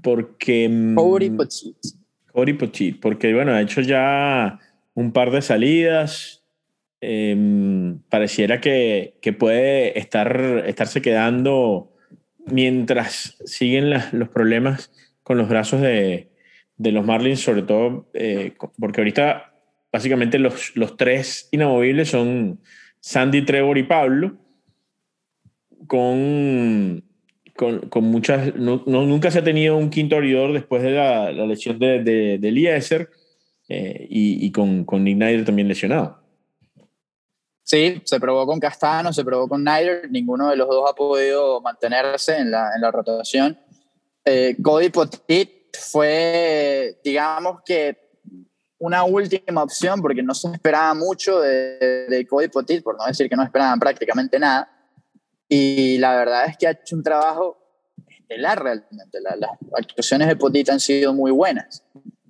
porque... 0.01 0.65
Em, 0.65 0.95
Cody 0.95 1.29
Potit. 1.29 1.77
Cody 2.31 2.53
Potit, 2.53 2.99
porque 2.99 3.33
bueno, 3.33 3.51
ha 3.51 3.61
hecho 3.61 3.81
ya 3.81 4.59
un 4.95 5.11
par 5.11 5.29
de 5.31 5.41
salidas, 5.41 6.38
Em, 7.01 7.99
pareciera 8.09 8.59
que, 8.59 9.13
puede 9.37 9.97
estar, 9.97 10.63
estarse 10.67 11.01
quedando 11.01 11.93
mientras 12.45 13.37
siguen 13.45 13.93
los 14.11 14.29
problemas 14.29 14.91
con 15.23 15.37
los 15.37 15.47
brazos 15.47 15.81
de, 15.81 16.29
los 16.77 17.05
Marlins, 17.05 17.39
sobre 17.41 17.61
todo 17.61 18.09
eh, 18.13 18.53
porque 18.79 19.01
ahorita 19.01 19.53
básicamente 19.91 20.39
los, 20.39 20.73
tres 20.97 21.47
inamovibles 21.51 22.09
son 22.09 22.59
Sandy, 22.99 23.43
Trevor 23.43 23.77
y 23.77 23.83
Pablo, 23.83 24.37
con, 25.87 27.03
con, 27.55 28.03
muchas... 28.03 28.55
No, 28.55 28.83
nunca 28.85 29.31
se 29.31 29.39
ha 29.39 29.43
tenido 29.43 29.77
un 29.77 29.89
quinto 29.89 30.17
abridor 30.17 30.51
después 30.51 30.83
de 30.83 30.91
la, 30.91 31.31
la 31.31 31.45
lesión 31.45 31.79
de, 31.79 32.03
de, 32.03 32.37
de 32.39 32.47
Eliezer 32.49 33.09
eh, 33.69 34.07
y, 34.09 34.51
con, 34.51 34.83
con 34.83 35.03
Nick 35.03 35.15
Snyder 35.15 35.45
también 35.45 35.67
lesionado. 35.67 36.19
Sí, 37.69 38.01
se 38.03 38.19
probó 38.19 38.47
con 38.47 38.59
Castano, 38.59 39.13
se 39.13 39.23
probó 39.23 39.47
con 39.47 39.63
Nyder, 39.63 40.09
ninguno 40.09 40.49
de 40.49 40.55
los 40.55 40.67
dos 40.67 40.89
ha 40.89 40.95
podido 40.95 41.61
mantenerse 41.61 42.35
en 42.35 42.49
la, 42.49 42.73
en 42.73 42.81
la 42.81 42.89
rotación. 42.89 43.59
Eh, 44.25 44.57
Cody 44.59 44.89
Potit 44.89 45.77
fue, 45.77 46.99
digamos 47.03 47.61
que, 47.63 48.09
una 48.79 49.03
última 49.03 49.61
opción 49.61 50.01
porque 50.01 50.23
no 50.23 50.33
se 50.33 50.51
esperaba 50.51 50.95
mucho 50.95 51.41
de, 51.41 52.07
de 52.09 52.25
Cody 52.27 52.47
Potit, 52.47 52.81
por 52.81 52.97
no 52.97 53.05
decir 53.05 53.29
que 53.29 53.35
no 53.35 53.43
esperaban 53.43 53.79
prácticamente 53.79 54.39
nada. 54.39 54.67
Y 55.47 55.99
la 55.99 56.15
verdad 56.15 56.45
es 56.47 56.57
que 56.57 56.65
ha 56.65 56.71
hecho 56.71 56.95
un 56.95 57.03
trabajo 57.03 57.55
estelar 58.07 58.63
realmente. 58.63 59.19
las 59.21 59.51
actuaciones 59.77 60.27
de 60.27 60.35
Potita 60.35 60.73
han 60.73 60.79
sido 60.79 61.13
muy 61.13 61.29
buenas. 61.29 61.83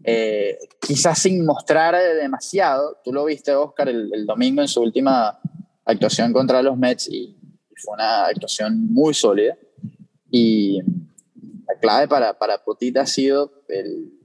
Eh, 0.04 0.58
quizás 0.80 1.20
sin 1.20 1.46
mostrar 1.46 1.96
demasiado. 2.16 3.00
Tú 3.04 3.12
lo 3.12 3.26
viste, 3.26 3.54
Oscar, 3.54 3.90
el, 3.90 4.26
domingo 4.26 4.62
en 4.62 4.68
su 4.68 4.82
última 4.82 5.40
actuación 5.86 6.34
contra 6.34 6.62
los 6.62 6.78
Mets 6.78 7.10
y, 7.10 7.36
fue 7.82 7.94
una 7.94 8.26
actuación 8.26 8.92
muy 8.92 9.14
sólida. 9.14 9.58
Y 10.30 10.82
la 11.68 11.80
clave 11.80 12.08
para, 12.08 12.38
para 12.38 12.62
Potita 12.64 13.02
ha 13.02 13.06
sido 13.06 13.64
el 13.70 14.20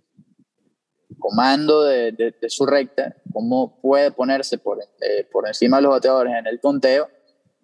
comando 1.24 1.84
de, 1.84 2.34
su 2.48 2.66
recta, 2.66 3.16
cómo 3.32 3.80
puede 3.80 4.10
ponerse 4.10 4.58
por, 4.58 4.78
eh, 5.00 5.26
por 5.32 5.46
encima 5.48 5.78
de 5.78 5.84
los 5.84 5.92
bateadores 5.92 6.34
en 6.38 6.46
el 6.46 6.60
conteo 6.60 7.08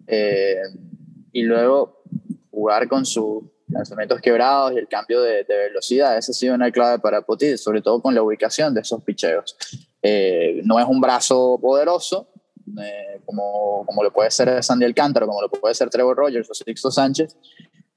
eh, 0.07 0.57
y 1.31 1.43
luego 1.43 2.01
jugar 2.49 2.87
con 2.87 3.05
sus 3.05 3.43
lanzamientos 3.71 4.21
quebrados 4.21 4.73
y 4.73 4.77
el 4.77 4.87
cambio 4.87 5.21
de, 5.21 5.43
velocidad. 5.47 6.17
Esa 6.17 6.31
ha 6.31 6.35
sido 6.35 6.55
una 6.55 6.71
clave 6.71 6.99
para 6.99 7.21
Potit, 7.21 7.57
sobre 7.57 7.81
todo 7.81 8.01
con 8.01 8.13
la 8.13 8.21
ubicación 8.21 8.73
de 8.73 8.81
esos 8.81 9.03
picheos. 9.03 9.55
Eh, 10.01 10.61
no 10.63 10.79
es 10.79 10.85
un 10.85 10.99
brazo 11.01 11.59
poderoso, 11.61 12.27
como, 13.25 13.85
como 13.85 14.03
lo 14.03 14.13
puede 14.13 14.31
ser 14.31 14.63
Sandy 14.63 14.85
Alcántara, 14.85 15.25
como 15.25 15.41
lo 15.41 15.49
puede 15.49 15.73
ser 15.73 15.89
Trevor 15.89 16.15
Rogers 16.15 16.49
o 16.49 16.53
Sixto 16.53 16.91
Sánchez, 16.91 17.35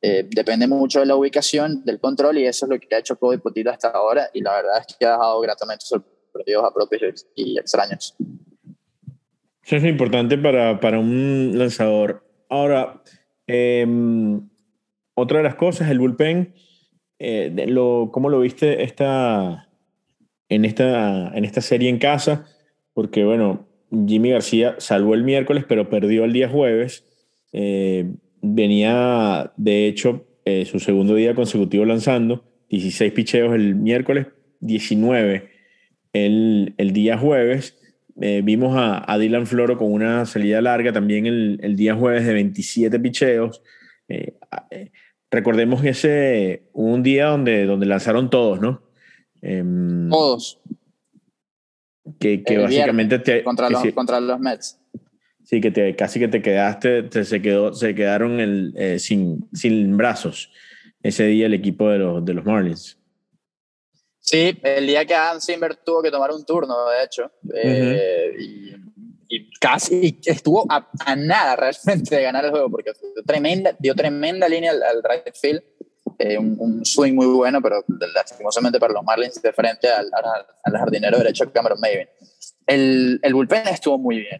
eh, 0.07 0.28
depende 0.28 0.66
mucho 0.66 1.00
de 1.00 1.07
la 1.07 1.16
ubicación, 1.16 1.83
del 1.83 1.99
control, 1.99 2.37
y 2.37 2.45
eso 2.45 2.66
es 2.66 2.71
lo 2.71 2.78
que 2.78 2.95
ha 2.95 2.99
hecho 2.99 3.19
Kobe 3.19 3.38
Potito 3.38 3.71
hasta 3.71 3.88
ahora, 3.88 4.28
y 4.35 4.43
la 4.43 4.52
verdad 4.57 4.85
es 4.87 4.95
que 4.95 5.07
ha 5.07 5.12
dejado 5.12 5.40
gratamente 5.40 5.87
sorprendidos 5.87 6.62
a 6.62 6.75
propios 6.75 7.26
y 7.35 7.59
extraños. 7.59 8.14
Eso 9.64 9.76
es 9.76 9.85
importante 9.85 10.37
para, 10.37 10.78
para 10.78 10.99
un 10.99 11.52
lanzador. 11.54 12.23
Ahora, 12.50 13.02
em, 13.47 14.47
otra 15.14 15.38
de 15.38 15.44
las 15.44 15.54
cosas, 15.54 15.90
el 15.90 15.99
bullpen, 15.99 16.54
eh, 17.18 17.66
lo, 17.68 18.11
¿cómo 18.12 18.28
lo 18.28 18.40
viste 18.40 18.83
esta, 18.83 19.68
en, 20.49 20.64
esta, 20.64 21.33
en 21.35 21.44
esta 21.44 21.61
serie 21.61 21.88
en 21.88 21.99
casa? 21.99 22.47
Porque, 22.92 23.25
bueno, 23.25 23.66
Jimmy 24.06 24.30
García 24.30 24.76
salvó 24.78 25.14
el 25.14 25.25
miércoles, 25.25 25.64
pero 25.68 25.88
perdió 25.88 26.25
el 26.25 26.33
día 26.33 26.49
jueves. 26.49 27.04
Eh, 27.52 28.12
venía, 28.42 29.52
de 29.56 29.87
hecho, 29.87 30.26
eh, 30.44 30.64
su 30.64 30.80
segundo 30.80 31.14
día 31.14 31.35
consecutivo 31.35 31.85
lanzando, 31.85 32.44
16 32.68 33.12
picheos 33.12 33.54
el 33.54 33.75
miércoles, 33.75 34.26
19 34.61 35.50
el, 36.12 36.75
el 36.78 36.92
día 36.92 37.18
jueves. 37.18 37.78
Eh, 38.21 38.42
vimos 38.44 38.76
a, 38.76 39.11
a, 39.11 39.18
Dylan 39.18 39.47
Floro 39.47 39.76
con 39.76 39.92
una 39.92 40.25
salida 40.25 40.61
larga 40.61 40.92
también 40.92 41.26
el, 41.26 41.59
el 41.62 41.76
día 41.76 41.94
jueves 41.94 42.26
de 42.26 42.33
27 42.33 42.99
picheos. 43.00 43.62
Eh, 44.71 44.92
recordemos 45.30 45.83
que 45.83 45.90
ese 45.90 46.68
un 46.73 47.02
día 47.02 47.26
donde, 47.26 47.66
donde 47.66 47.87
lanzaron 47.87 48.30
todos, 48.30 48.61
¿no? 48.61 48.83
Em, 49.42 50.09
todos. 50.09 50.61
Que, 52.18 52.42
que 52.42 52.59
básicamente 52.59 53.18
te, 53.18 53.42
contra, 53.42 53.71
los, 53.71 53.83
contra 53.94 54.21
los 54.21 54.38
Mets. 54.38 54.78
Sí, 55.44 55.61
que 55.61 55.71
te, 55.71 55.94
casi 55.94 56.18
que 56.18 56.28
te 56.28 56.40
quedaste, 56.40 57.25
se, 57.25 57.42
quedó, 57.42 57.75
se 57.75 57.94
quedaron 57.94 58.40
el, 58.40 58.73
eh, 58.76 58.99
sin, 58.99 59.49
sin 59.52 59.97
brazos 59.97 60.50
ese 61.02 61.26
día 61.26 61.47
el 61.47 61.54
equipo 61.54 61.90
de 61.90 61.99
los, 61.99 62.25
de 62.25 62.35
los 62.35 62.44
Marlins. 62.44 62.99
Sí, 64.18 64.59
el 64.62 64.87
día 64.87 65.04
que 65.04 65.14
Adam 65.14 65.38
Simber 65.38 65.76
tuvo 65.76 66.02
que 66.02 66.11
tomar 66.11 66.30
un 66.33 66.47
turno, 66.47 66.88
de 66.88 67.04
hecho, 67.04 67.30
eh, 67.54 68.35
y, 68.38 68.75
casi 69.61 70.21
estuvo 70.25 70.66
a, 70.69 71.16
nada 71.16 71.57
realmente 71.57 72.16
de 72.16 72.23
ganar 72.23 72.45
el 72.45 72.50
juego, 72.50 72.71
porque 72.71 72.93
dio 73.14 73.23
tremenda, 73.25 73.76
dio 73.78 73.95
tremenda 73.95 74.49
línea 74.49 74.73
al, 74.73 75.02
right 75.02 75.35
field, 75.35 75.62
eh, 76.19 76.38
un, 76.38 76.85
swing 76.85 77.14
muy 77.14 77.26
bueno, 77.26 77.61
pero 77.61 77.85
lastimosamente 78.14 78.78
para 78.78 78.93
los 78.93 79.02
Marlins 79.02 79.40
de 79.40 79.52
frente 79.52 79.88
al, 79.88 80.11
al, 80.64 80.78
jardinero 80.78 81.19
derecho 81.19 81.50
Cameron 81.52 81.81
Maven 81.81 82.09
el, 82.66 83.21
el 83.23 83.35
bullpen 83.35 83.69
estuvo 83.69 83.99
muy 83.99 84.21
bien, 84.21 84.38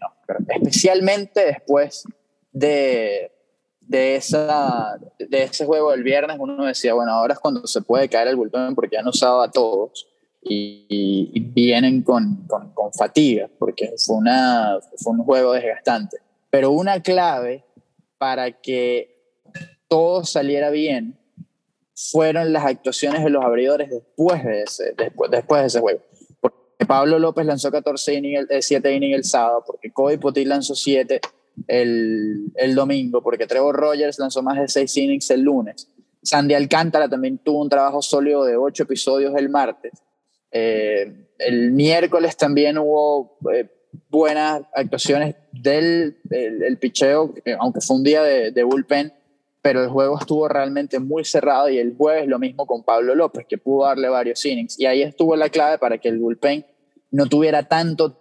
especialmente 0.49 1.45
después 1.45 2.05
de, 2.53 3.33
de, 3.81 4.17
esa, 4.17 4.99
de 5.19 5.43
ese 5.43 5.67
juego 5.67 5.91
del 5.91 6.03
viernes, 6.03 6.37
uno 6.39 6.65
decía, 6.65 6.95
bueno, 6.95 7.13
ahora 7.13 7.35
es 7.35 7.41
cuando 7.41 7.67
se 7.67 7.83
puede 7.83 8.09
caer 8.09 8.29
el 8.29 8.37
bullpen 8.37 8.75
porque 8.75 8.97
han 8.97 9.07
usado 9.07 9.43
a 9.43 9.51
todos 9.51 10.07
y, 10.45 11.41
vienen 11.55 12.03
con, 12.03 12.47
con, 12.47 12.73
con, 12.75 12.93
fatiga, 12.93 13.49
porque 13.59 13.95
fue, 13.97 14.17
una, 14.17 14.79
fue 14.97 15.13
un 15.13 15.25
juego 15.25 15.53
desgastante. 15.53 16.19
Pero 16.51 16.71
una 16.71 17.01
clave 17.01 17.65
para 18.19 18.53
que 18.53 19.15
todo 19.89 20.25
saliera 20.25 20.71
bien 20.71 21.19
fueron 21.95 22.53
las 22.53 22.65
actuaciones 22.65 23.23
de 23.23 23.31
los 23.31 23.45
abridores 23.45 23.91
después 23.91 24.45
de 24.45 24.63
ese, 24.63 24.95
después, 24.97 25.31
después 25.31 25.63
de 25.63 25.67
ese 25.69 25.81
juego. 25.81 26.01
Pablo 26.87 27.19
López 27.19 27.47
lanzó 27.47 27.71
14 27.71 28.15
innings, 28.15 28.47
7 28.61 28.89
eh, 28.89 28.97
innings 28.97 29.17
el 29.17 29.25
sábado, 29.25 29.63
porque 29.67 29.93
Cody 29.93 30.19
Potil 30.19 30.49
lanzó 30.49 30.75
7 30.75 31.21
el, 31.69 32.53
el, 32.57 32.75
domingo, 32.75 33.23
porque 33.23 33.47
Trevor 33.47 33.77
Rogers 33.77 34.19
lanzó 34.19 34.43
más 34.43 34.59
de 34.59 34.69
6 34.69 34.97
innings 34.99 35.31
el 35.31 35.43
lunes. 35.43 35.89
Sandy 36.23 36.55
Alcántara 36.55 37.09
también 37.09 37.39
tuvo 37.39 37.63
un 37.63 37.69
trabajo 37.69 38.03
sólido 38.03 38.45
de 38.45 38.57
8 38.57 38.83
episodios 38.83 39.35
el 39.37 39.49
martes. 39.49 39.93
Eh, 40.57 41.13
el 41.41 41.73
miércoles 41.73 42.37
también 42.37 42.79
hubo 42.79 43.39
eh, 43.53 43.69
buenas 44.09 44.63
actuaciones 44.73 45.35
del 45.51 46.17
el, 46.31 46.79
picheo, 46.79 47.35
aunque 47.59 47.81
fue 47.81 47.97
un 47.97 48.05
día 48.05 48.23
de, 48.23 48.63
bullpen, 48.63 49.13
pero 49.61 49.83
el 49.83 49.89
juego 49.89 50.17
estuvo 50.17 50.47
realmente 50.47 51.01
muy 51.01 51.25
cerrado 51.25 51.69
y 51.69 51.79
el 51.79 51.97
jueves 51.97 52.29
lo 52.29 52.39
mismo 52.39 52.67
con 52.67 52.85
Pablo 52.85 53.17
López, 53.17 53.47
que 53.49 53.59
pudo 53.59 53.87
darle 53.87 54.09
varios 54.09 54.47
innings. 54.47 54.79
Y 54.79 54.87
ahí 54.87 55.03
estuvo 55.03 55.35
la 55.35 55.49
clave 55.49 55.79
para 55.79 55.99
que 55.99 56.09
el 56.09 56.21
bullpen 56.21 56.65
no 57.11 57.27
tuviera 57.27 57.65
tanto 57.65 58.21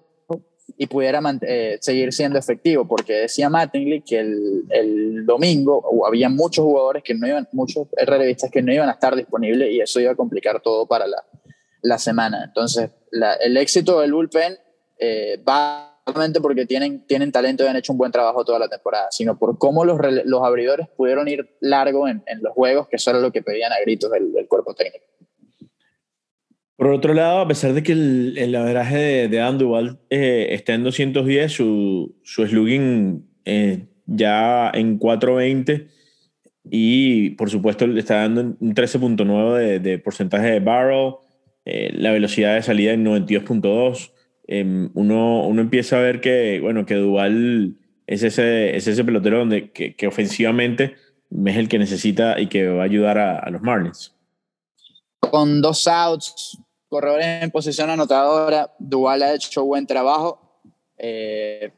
y 0.75 0.87
pudiera 0.87 1.21
eh, 1.41 1.77
seguir 1.81 2.11
siendo 2.13 2.39
efectivo, 2.39 2.87
porque 2.87 3.13
decía 3.13 3.47
Mattingly 3.47 4.01
que 4.01 4.19
el, 4.19 4.63
el, 4.69 5.25
domingo 5.25 6.03
había 6.07 6.29
muchos 6.29 6.65
jugadores 6.65 7.03
que 7.03 7.13
no 7.13 7.27
iban, 7.27 7.47
muchos 7.51 7.87
relevistas 8.07 8.49
que 8.49 8.63
no 8.63 8.73
iban 8.73 8.89
a 8.89 8.93
estar 8.93 9.15
disponibles 9.15 9.71
y 9.71 9.81
eso 9.81 9.99
iba 9.99 10.13
a 10.13 10.15
complicar 10.15 10.61
todo 10.61 10.87
para 10.87 11.05
la, 11.05 11.23
la 11.83 11.99
semana. 11.99 12.43
Entonces, 12.45 12.89
el 13.41 13.57
éxito 13.57 13.99
del 13.99 14.13
bullpen 14.13 14.57
eh, 14.97 15.39
va 15.47 16.01
solamente 16.05 16.41
porque 16.41 16.65
tienen, 16.65 17.05
tienen 17.05 17.31
talento 17.31 17.63
y 17.63 17.67
han 17.67 17.75
hecho 17.75 17.93
un 17.93 17.99
buen 17.99 18.11
trabajo 18.11 18.43
toda 18.43 18.57
la 18.57 18.67
temporada, 18.67 19.07
sino 19.11 19.37
por 19.37 19.57
cómo 19.59 19.85
los, 19.85 19.99
los 20.25 20.43
abridores 20.43 20.87
pudieron 20.97 21.27
ir 21.27 21.55
largo 21.61 22.07
en, 22.07 22.23
en, 22.25 22.41
los 22.41 22.53
juegos, 22.53 22.87
que 22.87 22.95
eso 22.95 23.11
era 23.11 23.19
lo 23.19 23.31
que 23.31 23.43
pedían 23.43 23.71
a 23.71 23.79
gritos 23.79 24.11
el 24.13 24.47
cuerpo 24.47 24.73
técnico. 24.73 25.05
Por 26.75 26.91
otro 26.91 27.13
lado, 27.13 27.39
a 27.39 27.47
pesar 27.47 27.73
de 27.73 27.83
que 27.83 27.91
el, 27.91 28.35
el 28.37 28.55
averaje 28.55 28.97
de, 28.97 29.27
de 29.27 29.41
Anduval 29.41 29.99
eh, 30.09 30.47
está 30.49 30.73
en 30.73 30.83
210, 30.83 31.51
su, 31.51 32.15
su 32.23 32.45
slugging 32.45 33.25
eh, 33.45 33.85
ya 34.05 34.71
en 34.73 34.97
420 34.97 35.87
y 36.69 37.31
por 37.31 37.49
supuesto 37.49 37.85
le 37.85 37.99
está 37.99 38.15
dando 38.17 38.41
un 38.59 38.75
13.9 38.75 39.57
de, 39.59 39.79
de, 39.79 39.99
porcentaje 39.99 40.47
de 40.47 40.59
barrel, 40.59 41.13
eh, 41.65 41.91
la 41.93 42.11
velocidad 42.11 42.55
de 42.55 42.61
salida 42.61 42.91
en 42.93 43.05
92.2. 43.05 44.11
Em, 44.47 44.89
uno, 44.93 45.47
uno 45.47 45.61
empieza 45.61 45.97
a 45.97 46.01
ver 46.01 46.21
que, 46.21 46.59
bueno, 46.61 46.85
que 46.85 46.95
Duval 46.95 47.77
es 48.07 48.23
ese, 48.23 48.75
es 48.75 48.87
ese 48.87 49.03
pelotero 49.03 49.39
donde, 49.39 49.71
que, 49.71 49.95
que 49.95 50.07
ofensivamente 50.07 50.95
es 51.45 51.57
el 51.57 51.69
que 51.69 51.79
necesita 51.79 52.39
y 52.39 52.47
que 52.47 52.67
va 52.67 52.81
a 52.83 52.85
ayudar 52.85 53.17
a, 53.17 53.39
a 53.39 53.49
los 53.49 53.61
Marlins. 53.61 54.15
Con 55.19 55.61
dos 55.61 55.87
outs, 55.87 56.59
corredores 56.89 57.41
en 57.41 57.49
posición 57.49 57.89
anotadora, 57.89 58.71
Duval 58.77 59.23
ha 59.23 59.33
hecho 59.33 59.63
buen 59.63 59.87
trabajo 59.87 60.61
eh, 60.97 61.71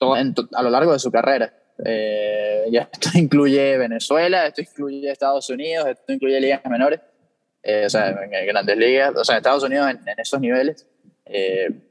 a 0.00 0.62
lo 0.62 0.70
largo 0.70 0.92
de 0.92 0.98
su 0.98 1.10
carrera. 1.10 1.52
Eh, 1.84 2.64
esto 2.70 3.10
incluye 3.14 3.78
Venezuela, 3.78 4.46
esto 4.46 4.60
incluye 4.60 5.10
Estados 5.10 5.48
Unidos, 5.50 5.86
esto 5.86 6.12
incluye 6.12 6.40
ligas 6.40 6.60
menores, 6.66 7.00
eh, 7.64 7.86
o 7.86 7.90
sea, 7.90 8.10
en 8.10 8.46
grandes 8.46 8.76
ligas, 8.76 9.12
o 9.16 9.24
sea, 9.24 9.36
Estados 9.36 9.64
Unidos 9.64 9.90
en, 9.90 10.18
esos 10.18 10.40
niveles. 10.40 10.86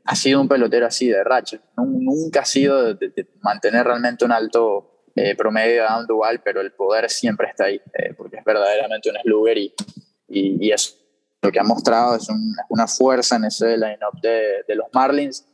ha 0.05 0.15
sido 0.15 0.41
un 0.41 0.47
pelotero 0.47 0.85
así 0.85 1.09
de 1.09 1.23
racha. 1.23 1.59
Nunca 1.77 2.41
ha 2.41 2.45
sido 2.45 2.93
de, 2.93 3.27
mantener 3.41 3.85
realmente 3.85 4.25
un 4.25 4.31
alto 4.31 5.05
promedio 5.37 5.81
de 5.81 5.87
Adam 5.87 6.07
Duval, 6.07 6.41
pero 6.43 6.61
el 6.61 6.71
poder 6.71 7.09
siempre 7.09 7.47
está 7.47 7.65
ahí, 7.65 7.81
porque 8.17 8.37
es 8.37 8.43
verdaderamente 8.43 9.09
un 9.09 9.15
slugger 9.23 9.57
y, 9.57 9.73
y, 10.27 10.67
y 10.67 10.71
eso 10.71 11.03
lo 11.43 11.51
que 11.51 11.59
ha 11.59 11.63
mostrado 11.63 12.15
es 12.15 12.27
una 12.69 12.87
fuerza 12.87 13.35
en 13.35 13.45
ese 13.45 13.77
line-up 13.77 14.19
de, 14.21 14.63
de, 14.65 14.75
los 14.75 14.87
Marlins. 14.93 15.45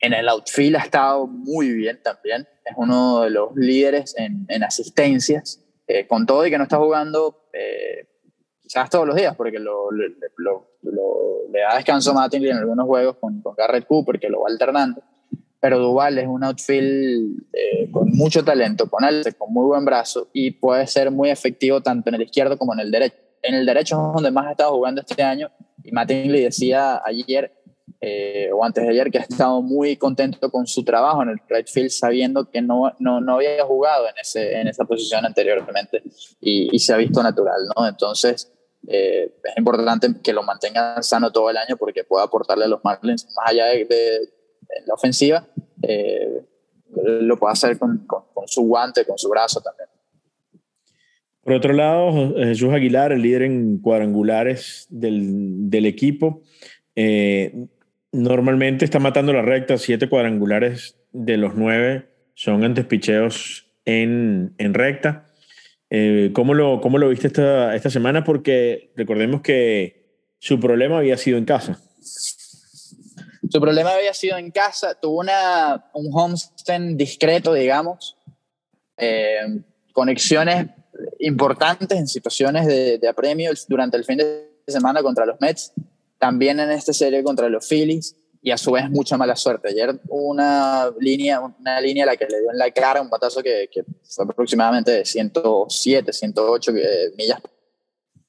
En 0.00 0.14
el 0.14 0.26
outfield 0.28 0.76
ha 0.76 0.80
estado 0.80 1.26
muy 1.26 1.70
bien 1.70 2.00
también. 2.02 2.48
Es 2.64 2.72
uno 2.76 3.20
de 3.20 3.30
los 3.30 3.54
líderes 3.54 4.14
en, 4.16 4.46
en 4.48 4.64
asistencias. 4.64 5.62
Eh, 5.86 6.06
con 6.06 6.26
todo 6.26 6.46
y 6.46 6.50
que 6.50 6.58
no 6.58 6.64
está 6.64 6.76
jugando 6.76 7.48
eh, 7.52 8.07
quizás 8.68 8.90
todos 8.90 9.06
los 9.06 9.16
días, 9.16 9.34
porque 9.34 9.58
lo, 9.58 9.90
lo, 9.90 10.68
lo, 10.82 11.48
le 11.50 11.60
da 11.60 11.76
descanso 11.76 12.12
Mattingly 12.12 12.50
en 12.50 12.58
algunos 12.58 12.86
juegos 12.86 13.16
con, 13.16 13.40
con, 13.40 13.54
Garrett 13.56 13.86
Cooper, 13.86 14.20
que 14.20 14.28
lo 14.28 14.42
va 14.42 14.48
alternando. 14.50 15.02
pero 15.58 15.78
Duval 15.78 16.18
es 16.18 16.26
un 16.26 16.44
outfield 16.44 17.44
eh, 17.52 17.90
con 17.90 18.10
mucho 18.10 18.44
talento, 18.44 18.88
con 18.90 19.04
alce, 19.04 19.32
con 19.32 19.52
muy 19.52 19.64
buen 19.64 19.86
brazo 19.86 20.28
y 20.34 20.50
puede 20.50 20.86
ser 20.86 21.10
muy 21.10 21.30
efectivo 21.30 21.80
tanto 21.80 22.10
en 22.10 22.16
el 22.16 22.22
izquierdo 22.22 22.58
como 22.58 22.74
en 22.74 22.80
el 22.80 22.90
derecho. 22.90 23.16
En 23.42 23.54
el 23.54 23.64
derecho 23.64 23.96
es 23.96 24.14
donde 24.14 24.30
más 24.30 24.46
ha 24.46 24.50
estado 24.50 24.72
jugando 24.72 25.00
este 25.00 25.22
año 25.22 25.50
y 25.82 25.90
Mattingly 25.90 26.42
decía 26.42 27.00
ayer 27.04 27.52
eh, 28.00 28.50
o 28.52 28.64
antes 28.64 28.84
de 28.84 28.90
ayer 28.90 29.10
que 29.10 29.18
ha 29.18 29.22
estado 29.22 29.62
muy 29.62 29.96
contento 29.96 30.50
con 30.50 30.66
su 30.66 30.84
trabajo 30.84 31.22
en 31.22 31.30
el 31.30 31.40
right 31.48 31.66
field 31.66 31.90
sabiendo 31.90 32.48
que 32.50 32.60
no, 32.60 32.92
no, 32.98 33.20
no 33.20 33.36
había 33.36 33.64
jugado 33.64 34.06
en, 34.06 34.14
ese, 34.20 34.60
en 34.60 34.68
esa 34.68 34.84
posición 34.84 35.24
anteriormente 35.24 36.02
y, 36.40 36.68
y 36.70 36.78
se 36.78 36.92
ha 36.92 36.96
visto 36.96 37.22
natural, 37.22 37.60
¿no? 37.74 37.88
Entonces 37.88 38.52
eh, 38.86 39.34
es 39.42 39.56
importante 39.56 40.08
que 40.22 40.32
lo 40.32 40.42
mantengan 40.42 41.02
sano 41.02 41.32
todo 41.32 41.50
el 41.50 41.56
año 41.56 41.76
porque 41.76 42.04
puede 42.04 42.24
aportarle 42.24 42.64
a 42.64 42.68
los 42.68 42.84
Marlins 42.84 43.26
más 43.36 43.50
allá 43.50 43.66
de, 43.66 44.30
la 44.86 44.94
ofensiva, 44.94 45.46
eh, 45.82 46.42
lo 46.94 47.36
puede 47.38 47.52
hacer 47.52 47.78
con, 47.78 48.06
con, 48.06 48.46
su 48.46 48.62
guante, 48.62 49.04
con 49.04 49.18
su 49.18 49.28
brazo 49.28 49.60
también. 49.60 49.88
Por 51.42 51.54
otro 51.54 51.72
lado, 51.72 52.34
Jesús 52.36 52.72
Aguilar, 52.72 53.12
el 53.12 53.22
líder 53.22 53.42
en 53.42 53.78
cuadrangulares 53.78 54.86
del, 54.90 55.70
del 55.70 55.86
equipo, 55.86 56.42
eh, 56.94 57.66
normalmente 58.12 58.84
está 58.84 58.98
matando 58.98 59.32
la 59.32 59.42
recta, 59.42 59.78
siete 59.78 60.08
cuadrangulares 60.08 60.96
de 61.12 61.36
los 61.36 61.54
nueve 61.54 62.08
son 62.34 62.62
antes 62.62 62.84
picheos 62.84 63.66
en, 63.84 64.54
en 64.58 64.74
recta. 64.74 65.26
Eh, 65.90 66.30
¿cómo, 66.34 66.54
lo, 66.54 66.80
¿Cómo 66.80 66.98
lo 66.98 67.08
viste 67.08 67.28
esta, 67.28 67.74
esta 67.74 67.90
semana? 67.90 68.24
Porque 68.24 68.92
recordemos 68.96 69.40
que 69.40 70.06
su 70.38 70.60
problema 70.60 70.98
había 70.98 71.16
sido 71.16 71.38
en 71.38 71.44
casa. 71.44 71.80
Su 73.50 73.60
problema 73.60 73.94
había 73.94 74.12
sido 74.12 74.36
en 74.36 74.50
casa, 74.50 74.94
tuvo 75.00 75.20
una, 75.20 75.90
un 75.94 76.10
homestand 76.12 76.96
discreto, 76.98 77.54
digamos, 77.54 78.16
eh, 78.98 79.62
conexiones 79.92 80.66
importantes 81.20 81.96
en 81.98 82.08
situaciones 82.08 82.66
de, 82.66 82.98
de 82.98 83.08
apremio 83.08 83.50
durante 83.68 83.96
el 83.96 84.04
fin 84.04 84.18
de 84.18 84.50
semana 84.66 85.02
contra 85.02 85.24
los 85.24 85.40
Mets, 85.40 85.72
también 86.18 86.60
en 86.60 86.70
esta 86.70 86.92
serie 86.92 87.22
contra 87.22 87.48
los 87.48 87.66
Phillies 87.66 88.17
y 88.40 88.50
a 88.50 88.58
su 88.58 88.72
vez 88.72 88.88
mucha 88.90 89.16
mala 89.16 89.36
suerte. 89.36 89.68
Ayer 89.68 89.98
una 90.08 90.90
línea, 91.00 91.40
una 91.40 91.80
línea 91.80 92.04
a 92.04 92.06
la 92.06 92.16
que 92.16 92.26
le 92.26 92.40
dio 92.40 92.50
en 92.50 92.58
la 92.58 92.70
cara 92.70 93.00
un 93.00 93.10
batazo 93.10 93.42
que, 93.42 93.68
que 93.70 93.84
fue 94.04 94.24
aproximadamente 94.24 94.90
de 94.90 95.04
107, 95.04 96.12
108 96.12 96.72
eh, 96.76 97.12
millas, 97.16 97.40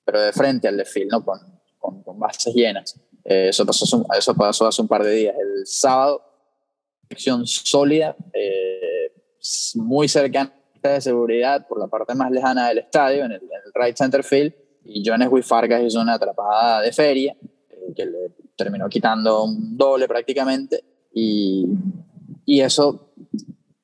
pero 0.03 0.21
de 0.21 0.33
frente 0.33 0.67
al 0.67 0.77
de 0.77 0.85
¿no? 1.09 1.23
con, 1.23 1.39
con, 1.77 2.03
con 2.03 2.19
bases 2.19 2.53
llenas. 2.53 2.99
Eh, 3.23 3.49
eso, 3.49 3.65
pasó, 3.65 4.05
eso 4.17 4.35
pasó 4.35 4.67
hace 4.67 4.81
un 4.81 4.87
par 4.87 5.03
de 5.03 5.11
días. 5.11 5.35
El 5.39 5.67
sábado, 5.67 6.23
acción 7.09 7.45
sólida, 7.45 8.15
eh, 8.33 9.13
muy 9.75 10.07
cercana 10.07 10.53
de 10.81 11.01
seguridad 11.01 11.67
por 11.67 11.79
la 11.79 11.87
parte 11.87 12.15
más 12.15 12.31
lejana 12.31 12.69
del 12.69 12.79
estadio, 12.79 13.25
en 13.25 13.33
el, 13.33 13.41
right 13.75 13.95
center 13.95 14.23
field, 14.23 14.53
y 14.85 15.03
Jones 15.05 15.29
Fargas 15.45 15.83
hizo 15.83 16.01
una 16.01 16.15
atrapada 16.15 16.81
de 16.81 16.91
feria 16.91 17.35
que 17.95 18.05
le 18.05 18.31
terminó 18.59 18.89
quitando 18.89 19.45
un 19.45 19.77
doble 19.77 20.07
prácticamente 20.07 20.83
y, 21.13 21.65
y 22.45 22.59
eso 22.59 23.13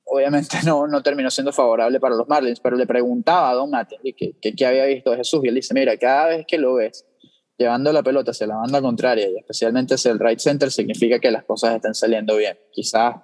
obviamente 0.03 0.57
no, 0.65 0.85
no 0.87 1.01
terminó 1.01 1.31
siendo 1.31 1.51
favorable 1.51 1.99
para 1.99 2.15
los 2.15 2.27
Marlins, 2.27 2.59
pero 2.59 2.75
le 2.75 2.85
preguntaba 2.85 3.49
a 3.49 3.53
Don 3.53 3.69
Mattingly 3.69 4.13
qué 4.13 4.65
había 4.65 4.85
visto 4.85 5.15
Jesús 5.15 5.41
y 5.43 5.47
él 5.47 5.55
dice, 5.55 5.73
mira, 5.73 5.97
cada 5.97 6.27
vez 6.27 6.45
que 6.47 6.57
lo 6.57 6.75
ves 6.75 7.05
llevando 7.57 7.93
la 7.93 8.03
pelota 8.03 8.31
hacia 8.31 8.47
la 8.47 8.57
banda 8.57 8.81
contraria 8.81 9.29
y 9.29 9.37
especialmente 9.37 9.95
hacia 9.95 10.11
el 10.11 10.19
right 10.19 10.39
center 10.39 10.69
significa 10.71 11.19
que 11.19 11.31
las 11.31 11.45
cosas 11.45 11.75
están 11.75 11.95
saliendo 11.95 12.35
bien. 12.35 12.57
Quizás 12.71 13.15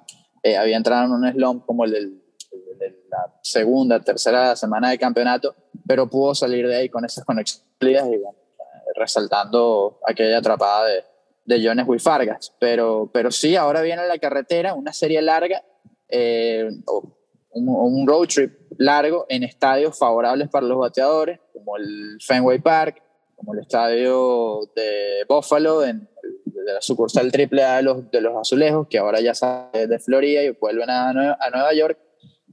eh, 0.41 0.55
había 0.55 0.77
entrado 0.77 1.05
en 1.05 1.11
un 1.11 1.31
slump 1.31 1.65
como 1.65 1.83
el, 1.83 1.91
del, 1.91 2.21
de 2.79 3.03
la 3.09 3.39
segunda, 3.43 3.99
tercera 3.99 4.55
semana 4.55 4.89
de 4.89 4.97
campeonato, 4.97 5.53
pero 5.85 6.09
pudo 6.09 6.33
salir 6.33 6.65
de 6.67 6.77
ahí 6.77 6.89
con 6.89 7.03
esas 7.03 7.25
conexiones 7.25 7.65
y 7.81 8.17
bueno, 8.17 8.37
resaltando 8.95 9.99
aquella 10.07 10.37
atrapada 10.37 10.85
de, 10.85 11.03
de 11.45 11.65
Jones 11.65 11.87
Wifargas. 11.87 12.53
Pero, 12.59 13.09
pero 13.13 13.31
sí, 13.31 13.55
ahora 13.55 13.81
viene 13.81 14.05
la 14.07 14.17
carretera, 14.17 14.73
una 14.73 14.93
serie 14.93 15.21
larga, 15.21 15.63
eh, 16.09 16.69
un, 17.51 17.69
un, 17.69 18.07
road 18.07 18.27
trip 18.27 18.53
largo 18.77 19.25
en 19.29 19.43
estadios 19.43 19.97
favorables 19.97 20.49
para 20.49 20.65
los 20.65 20.77
bateadores, 20.77 21.39
como 21.53 21.77
el 21.77 22.17
Fenway 22.21 22.59
Park, 22.59 23.01
como 23.35 23.53
el 23.53 23.61
estadio 23.61 24.69
de 24.75 25.25
Buffalo, 25.27 25.83
en, 25.83 26.07
de 26.45 26.73
la 26.73 26.81
sucursal 26.81 27.31
triple 27.31 27.63
A 27.63 27.77
de 27.77 27.83
los, 27.83 28.11
de 28.11 28.21
los 28.21 28.35
Azulejos, 28.37 28.87
que 28.87 28.99
ahora 28.99 29.19
ya 29.19 29.33
sale 29.33 29.87
de 29.87 29.99
Florida 29.99 30.43
y 30.43 30.51
vuelven 30.51 30.89
a, 30.89 31.13
Nueva, 31.13 31.37
a 31.39 31.49
Nueva 31.49 31.73
York. 31.73 31.97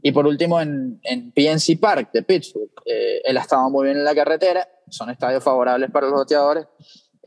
Y 0.00 0.12
por 0.12 0.26
último, 0.26 0.60
en, 0.60 1.00
en 1.02 1.32
PNC 1.32 1.78
Park 1.80 2.10
de 2.12 2.22
Pittsburgh. 2.22 2.70
Eh, 2.84 3.20
él 3.24 3.36
ha 3.36 3.40
estado 3.40 3.68
muy 3.68 3.86
bien 3.86 3.98
en 3.98 4.04
la 4.04 4.14
carretera 4.14 4.66
son 4.90 5.10
estadios 5.10 5.42
favorables 5.42 5.90
para 5.90 6.08
los 6.08 6.20
bateadores, 6.20 6.66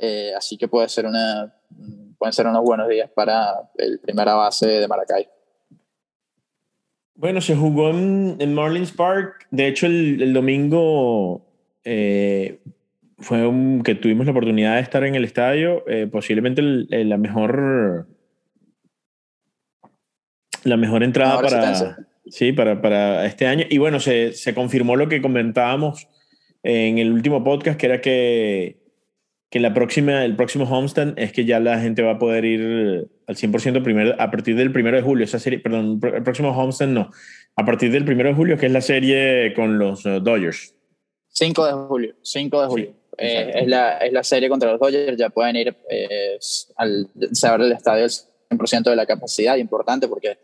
eh, 0.04 0.34
así 0.36 0.58
que 0.58 0.68
puede 0.68 0.90
ser 0.90 1.06
una, 1.06 1.54
pueden 2.18 2.34
ser 2.34 2.48
unos 2.48 2.64
buenos 2.64 2.90
días 2.90 3.08
para 3.14 3.70
el 3.78 4.00
primera 4.00 4.34
base 4.34 4.68
de 4.68 4.88
Maracay. 4.88 5.28
Bueno, 7.14 7.40
se 7.40 7.56
jugó 7.56 7.92
en, 7.92 8.54
Marlins 8.56 8.92
Park. 8.92 9.46
De 9.52 9.68
hecho, 9.68 9.86
el, 9.86 10.34
domingo 10.34 11.46
eh, 11.84 12.62
fue 13.20 13.46
un, 13.46 13.84
que 13.84 13.94
tuvimos 13.94 14.26
la 14.26 14.32
oportunidad 14.32 14.76
de 14.78 14.82
estar 14.82 15.04
en 15.04 15.14
el 15.14 15.24
estadio. 15.24 15.84
Eh, 15.88 16.08
posiblemente 16.12 16.64
la 16.64 17.18
mejor 17.18 18.08
la 20.64 20.78
mejor 20.78 21.04
entrada 21.04 21.42
para, 21.42 21.98
sí, 22.26 22.54
para, 22.54 22.82
para, 22.82 23.28
este 23.28 23.46
año. 23.46 23.66
Y 23.70 23.78
bueno, 23.78 24.00
se, 24.00 24.34
se 24.34 24.56
confirmó 24.56 24.96
lo 24.96 25.08
que 25.08 25.22
comentábamos 25.22 26.08
en 26.64 26.98
el 26.98 27.12
último 27.12 27.44
podcast, 27.44 27.80
que 27.80 27.86
era 27.86 28.02
que, 28.02 28.81
que 29.52 29.60
la 29.60 29.74
próxima, 29.74 30.24
el 30.24 30.38
próximo 30.38 30.64
homestand 30.64 31.20
es 31.20 31.34
que 31.34 31.44
ya 31.44 31.60
la 31.60 31.78
gente 31.78 32.02
va 32.02 32.12
a 32.12 32.18
poder 32.18 32.46
ir 32.46 33.10
al 33.28 33.36
100% 33.36 33.84
primero, 33.84 34.16
a 34.18 34.32
partir 34.32 34.56
del 34.56 34.72
primero 34.72 34.96
de 34.96 35.04
julio. 35.04 35.26
Esa 35.26 35.40
serie, 35.40 35.60
perdón, 35.60 36.00
el 36.02 36.24
próximo 36.24 36.52
homestand 36.52 36.94
no. 36.94 37.12
A 37.58 37.66
partir 37.66 37.92
del 37.92 38.06
primero 38.06 38.30
de 38.30 38.36
julio, 38.36 38.58
que 38.58 38.68
es 38.68 38.72
la 38.72 38.80
serie 38.80 39.54
con 39.54 39.78
los 39.78 40.06
uh, 40.06 40.22
Dodgers. 40.22 40.74
5 41.28 41.66
de 41.66 41.74
julio, 41.74 42.16
5 42.22 42.62
de 42.62 42.68
julio. 42.68 42.94
Eh, 43.18 43.52
es, 43.56 43.68
la, 43.68 43.98
es 43.98 44.14
la 44.14 44.24
serie 44.24 44.48
contra 44.48 44.72
los 44.72 44.80
Dodgers, 44.80 45.18
ya 45.18 45.30
pueden 45.30 45.58
ir 45.58 45.76
eh, 45.90 46.40
al 46.78 47.08
saber 47.34 47.62
el 47.62 47.74
estadio 47.74 48.06
al 48.06 48.58
100% 48.58 48.84
de 48.90 48.96
la 48.96 49.06
capacidad, 49.06 49.58
importante 49.58 50.08
porque 50.08 50.38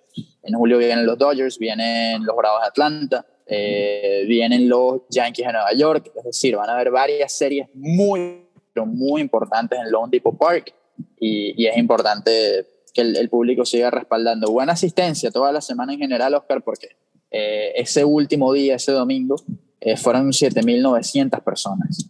en 0.44 0.54
julio 0.54 0.78
vienen 0.78 1.06
los 1.06 1.18
Dodgers, 1.18 1.58
vienen 1.58 2.26
los 2.26 2.36
Bravos 2.36 2.62
de 2.62 2.68
Atlanta, 2.68 3.26
eh, 3.46 4.26
vienen 4.28 4.68
los 4.68 5.04
Yankees 5.10 5.48
de 5.48 5.54
Nueva 5.54 5.74
York, 5.74 6.12
es 6.14 6.24
decir, 6.26 6.58
van 6.58 6.70
a 6.70 6.74
haber 6.74 6.92
varias 6.92 7.32
series 7.32 7.68
muy, 7.74 8.47
muy 8.86 9.22
importantes 9.22 9.80
en 9.80 9.92
Lone 9.92 10.10
Depot 10.12 10.38
Park 10.38 10.74
y, 11.20 11.66
es 11.66 11.78
importante 11.78 12.68
que 12.94 13.02
el, 13.02 13.30
público 13.30 13.66
siga 13.66 13.92
respaldando. 13.92 14.52
Buena 14.52 14.74
asistencia 14.74 15.32
toda 15.32 15.52
la 15.52 15.62
semana 15.62 15.94
en 15.94 16.00
general, 16.00 16.34
Oscar, 16.34 16.64
porque 16.64 16.96
eh, 17.32 17.74
ese 17.76 18.04
último 18.04 18.54
día, 18.54 18.76
ese 18.76 18.92
domingo, 18.92 19.36
eh, 19.80 19.98
fueron 19.98 20.32
7.900 20.32 21.44
personas, 21.44 22.10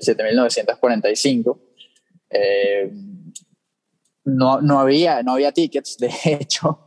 7.945. 0.00 1.58
no, 4.24 4.60
no, 4.60 4.80
había, 4.80 5.22
no 5.22 5.32
había 5.32 5.52
tickets, 5.52 5.96
de 5.98 6.10
hecho, 6.24 6.80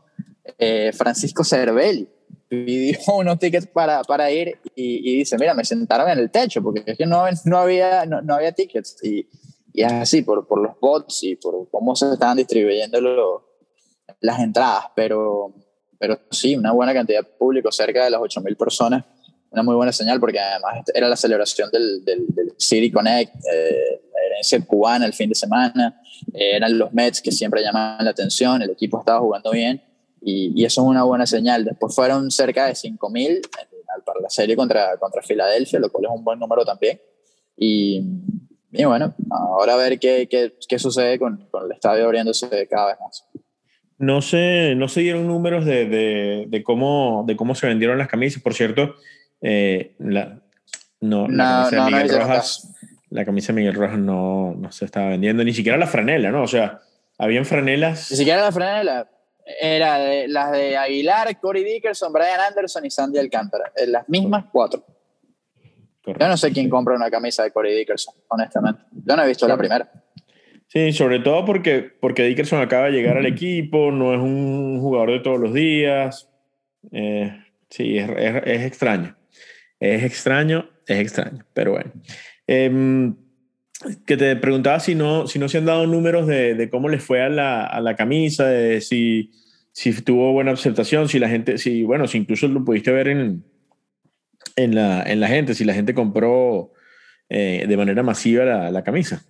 Francisco 0.93 1.43
Cervelli 1.43 2.07
pidió 2.49 2.97
unos 3.15 3.39
tickets 3.39 3.67
para, 3.67 4.03
para 4.03 4.29
ir 4.31 4.57
y, 4.75 5.17
dice, 5.17 5.37
mira, 5.37 5.53
me 5.53 5.63
sentaron 5.63 6.09
en 6.09 6.19
el 6.19 6.31
techo 6.31 6.61
porque 6.61 6.83
es 6.85 6.97
que 6.97 7.05
no, 7.05 7.23
no, 7.45 7.57
había, 7.57 8.05
no, 8.05 8.33
había 8.33 8.51
tickets. 8.51 8.97
Y, 9.03 9.27
y, 9.71 9.83
es 9.83 9.91
así, 9.93 10.23
por, 10.23 10.45
por 10.47 10.59
los 10.59 10.77
bots 10.79 11.23
y 11.23 11.35
por 11.35 11.69
cómo 11.69 11.95
se 11.95 12.11
estaban 12.11 12.37
distribuyendo 12.37 13.45
las 14.19 14.39
entradas. 14.39 14.85
Pero, 14.95 15.53
pero 15.97 16.19
sí, 16.31 16.55
una 16.55 16.71
buena 16.71 16.93
cantidad 16.93 17.19
de 17.19 17.29
público, 17.37 17.71
cerca 17.71 18.03
de 18.03 18.09
las 18.09 18.19
8.000 18.19 18.57
personas. 18.57 19.05
Una 19.51 19.63
muy 19.63 19.75
buena 19.75 19.91
señal 19.91 20.19
porque 20.19 20.39
además 20.39 20.83
era 20.93 21.07
la 21.07 21.15
celebración 21.15 21.71
del, 21.71 22.05
del, 22.05 22.53
City 22.57 22.91
Connect, 22.91 23.33
eh, 23.51 24.01
la 24.13 24.21
herencia 24.27 24.63
cubana 24.63 25.05
el 25.05 25.13
fin 25.13 25.29
de 25.29 25.35
semana. 25.35 26.01
Eh, 26.33 26.57
eran 26.57 26.77
los 26.77 26.93
Mets 26.93 27.19
que 27.19 27.31
siempre 27.31 27.63
llamaban 27.63 28.05
la 28.05 28.11
atención, 28.11 28.61
el 28.61 28.69
equipo 28.69 28.99
estaba 28.99 29.19
jugando 29.19 29.49
bien 29.49 29.81
y, 30.21 30.63
eso 30.65 30.81
es 30.81 30.87
una 30.87 31.03
buena 31.03 31.25
señal. 31.25 31.65
Después 31.65 31.95
fueron 31.95 32.29
cerca 32.31 32.65
de 32.65 32.73
5.000 32.73 33.41
para 34.05 34.21
la 34.21 34.29
serie 34.29 34.55
contra, 34.55 34.97
contra 34.97 35.21
Filadelfia, 35.21 35.79
lo 35.79 35.91
cual 35.91 36.05
es 36.05 36.11
un 36.11 36.23
buen 36.23 36.39
número 36.39 36.65
también. 36.65 36.99
Y, 37.57 38.03
y 38.71 38.85
bueno, 38.85 39.13
ahora 39.31 39.73
a 39.73 39.77
ver 39.77 39.99
qué, 39.99 40.27
qué, 40.29 40.53
qué 40.67 40.79
sucede 40.79 41.19
con, 41.19 41.47
con, 41.51 41.65
el 41.65 41.71
estadio 41.71 42.05
abriéndose 42.05 42.67
cada 42.67 42.87
vez 42.87 42.97
más. 42.99 43.25
No 43.97 44.21
se, 44.21 44.75
no 44.75 44.87
se 44.87 45.01
dieron 45.01 45.27
números 45.27 45.65
de, 45.65 45.85
de, 45.85 46.45
de, 46.47 46.63
cómo, 46.63 47.23
de 47.27 47.35
cómo 47.35 47.55
se 47.55 47.67
vendieron 47.67 47.97
las 47.97 48.07
camisas. 48.07 48.41
Por 48.41 48.53
cierto, 48.53 48.95
eh, 49.41 49.95
la, 49.99 50.41
no, 51.01 51.27
la, 51.27 51.67
camisa 51.69 51.85
de 51.85 51.91
Miguel 51.91 52.21
Rojas, 52.21 52.75
la 53.09 53.25
camisa 53.25 53.47
de 53.47 53.53
Miguel 53.57 53.75
Rojas 53.75 53.99
no, 53.99 54.55
no 54.55 54.71
se 54.71 54.85
estaba 54.85 55.09
vendiendo, 55.09 55.43
ni 55.43 55.53
siquiera 55.53 55.77
la 55.77 55.87
franela, 55.87 56.31
¿no? 56.31 56.43
O 56.43 56.47
sea, 56.47 56.79
habían 57.17 57.43
franelas. 57.43 58.09
Ni 58.11 58.17
siquiera 58.17 58.41
la 58.41 58.51
franela 58.53 59.09
Era 59.59 59.97
de, 59.99 60.27
las 60.27 60.51
de 60.51 60.77
Aguilar, 60.77 61.39
Corey 61.39 61.63
Dickerson, 61.63 62.13
Brian 62.13 62.39
Anderson 62.39 62.85
y 62.85 62.91
Sandy 62.91 63.17
Alcántara. 63.17 63.71
Eh, 63.75 63.87
las 63.87 64.07
mismas 64.09 64.45
cuatro. 64.51 64.83
Yo 66.05 66.27
no 66.27 66.37
sé 66.37 66.51
quién 66.51 66.69
compra 66.69 66.95
una 66.95 67.09
camisa 67.09 67.43
de 67.43 67.51
Corey 67.51 67.75
Dickerson, 67.75 68.15
honestamente. 68.29 68.81
Yo 68.91 69.15
no 69.15 69.23
he 69.23 69.27
visto 69.27 69.47
la 69.47 69.57
primera. 69.57 69.91
Sí, 70.67 70.91
sobre 70.93 71.19
todo 71.19 71.45
porque, 71.45 71.81
porque 71.81 72.23
Dickerson 72.23 72.61
acaba 72.61 72.85
de 72.85 72.91
llegar 72.91 73.17
al 73.17 73.25
equipo, 73.25 73.91
no 73.91 74.13
es 74.13 74.19
un 74.19 74.79
jugador 74.79 75.11
de 75.11 75.19
todos 75.19 75.39
los 75.39 75.53
días. 75.53 76.29
Eh, 76.91 77.43
sí, 77.69 77.97
es, 77.97 78.07
es, 78.07 78.61
extraño. 78.61 79.15
Es 79.79 80.03
extraño, 80.03 80.69
es 80.85 80.99
extraño, 80.99 81.43
pero 81.53 81.71
bueno. 81.71 81.91
Em, 82.45 83.15
que 84.05 84.17
te 84.17 84.35
preguntaba 84.35 84.79
si 84.79 84.95
no, 84.95 85.27
si 85.27 85.39
no 85.39 85.47
se 85.47 85.57
han 85.57 85.65
dado 85.65 85.87
números 85.87 86.27
de, 86.27 86.53
de 86.53 86.69
cómo 86.69 86.89
les 86.89 87.03
fue 87.03 87.21
a 87.21 87.29
la, 87.29 87.65
a 87.65 87.79
la 87.79 87.95
camisa, 87.95 88.45
de 88.45 88.81
si, 88.81 89.31
si 89.71 89.93
tuvo 90.01 90.33
buena 90.33 90.51
aceptación, 90.51 91.07
si 91.07 91.19
la 91.19 91.29
gente, 91.29 91.57
si, 91.57 91.83
bueno, 91.83 92.07
si 92.07 92.17
incluso 92.17 92.47
lo 92.47 92.63
pudiste 92.65 92.91
ver 92.91 93.07
en, 93.07 93.45
en, 94.57 94.75
la, 94.75 95.03
en 95.03 95.19
la 95.19 95.27
gente, 95.27 95.53
si 95.53 95.63
la 95.63 95.73
gente 95.73 95.93
compró 95.93 96.73
eh, 97.29 97.65
de 97.67 97.77
manera 97.77 98.03
masiva 98.03 98.43
la, 98.43 98.71
la 98.71 98.83
camisa. 98.83 99.23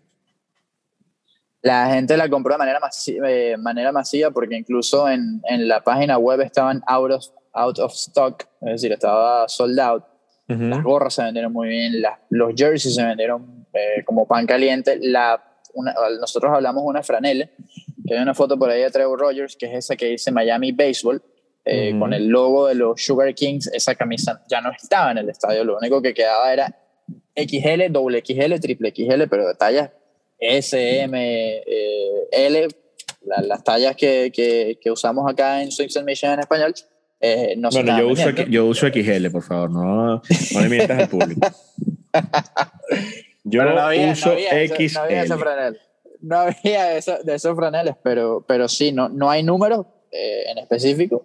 La 1.61 1.93
gente 1.93 2.15
la 2.17 2.29
compró 2.29 2.53
de 2.53 2.59
manera 2.59 2.79
masiva, 2.79 3.27
manera 3.59 3.91
masiva 3.91 4.31
porque 4.31 4.55
incluso 4.55 5.09
en, 5.09 5.41
en, 5.47 5.67
la 5.67 5.83
página 5.83 6.17
web 6.17 6.41
estaban 6.41 6.81
out 6.87 7.11
of, 7.11 7.25
out 7.53 7.77
of 7.79 7.93
stock, 7.93 8.45
es 8.61 8.81
decir, 8.81 8.93
estaba 8.93 9.47
sold 9.47 9.79
out. 9.79 10.03
Las 10.47 10.81
gorras 10.81 11.13
se 11.13 11.21
vendieron 11.21 11.53
muy 11.53 11.67
bien, 11.67 12.01
las, 12.01 12.17
los 12.31 12.55
jerseys 12.55 12.95
se 12.95 13.05
vendieron 13.05 13.58
eh, 13.73 14.03
como 14.05 14.27
pan 14.27 14.45
caliente. 14.45 14.97
La, 15.01 15.43
nosotros 16.19 16.51
hablamos 16.53 16.83
de 16.83 16.89
una 16.89 17.03
franela, 17.03 17.49
que 18.05 18.15
hay 18.15 18.21
una 18.21 18.33
foto 18.33 18.57
por 18.57 18.69
ahí 18.69 18.81
de 18.81 18.89
Trevor 18.89 19.19
Rogers, 19.19 19.55
que 19.55 19.67
es 19.67 19.73
esa 19.85 19.95
que 19.95 20.07
dice 20.07 20.31
Miami 20.31 20.71
Baseball, 20.71 21.21
eh, 21.65 21.95
con 21.99 22.13
el 22.13 22.27
logo 22.27 22.67
de 22.67 22.75
los 22.75 23.03
Sugar 23.03 23.33
Kings. 23.35 23.67
Esa 23.67 23.95
camisa 23.95 24.43
ya 24.49 24.61
no 24.61 24.71
estaba 24.71 25.11
en 25.11 25.19
el 25.19 25.29
estadio, 25.29 25.63
lo 25.63 25.77
único 25.77 26.01
que 26.01 26.13
quedaba 26.13 26.51
era 26.51 26.75
XL, 27.35 27.91
doble 27.91 28.23
XL, 28.25 28.59
triple 28.59 28.93
XL, 28.95 29.27
pero 29.29 29.47
de 29.47 29.55
tallas 29.55 29.91
S, 30.39 31.01
M, 31.01 31.17
eh, 31.65 32.27
L, 32.31 32.67
las 33.25 33.63
tallas 33.63 33.95
que, 33.95 34.31
que, 34.33 34.79
que, 34.81 34.91
usamos 34.91 35.29
acá 35.29 35.61
en 35.61 35.69
and 35.69 36.05
Mission 36.05 36.33
en 36.33 36.39
español. 36.39 36.73
Eh, 37.21 37.55
no 37.57 37.69
bueno, 37.69 37.99
yo 37.99 38.07
uso, 38.07 38.29
yo 38.29 38.65
uso 38.65 38.87
XL, 38.87 39.29
por 39.29 39.43
favor, 39.43 39.69
no, 39.69 40.21
no 40.53 40.61
le 40.61 40.69
mientas 40.69 40.99
al 40.99 41.09
público. 41.09 41.47
Yo 43.43 43.63
no 43.63 43.79
había, 43.79 44.11
uso 44.11 44.31
XL. 44.31 44.93
no 44.93 45.01
había, 45.01 45.25
no 46.21 46.37
había 46.37 46.97
eso, 46.97 47.17
de 47.23 47.35
esos 47.35 47.55
franeles, 47.55 47.95
pero, 48.03 48.43
pero 48.47 48.67
sí, 48.67 48.91
no, 48.91 49.09
no 49.09 49.29
hay 49.29 49.43
números 49.43 49.85
eh, 50.11 50.43
en 50.51 50.57
específico, 50.57 51.23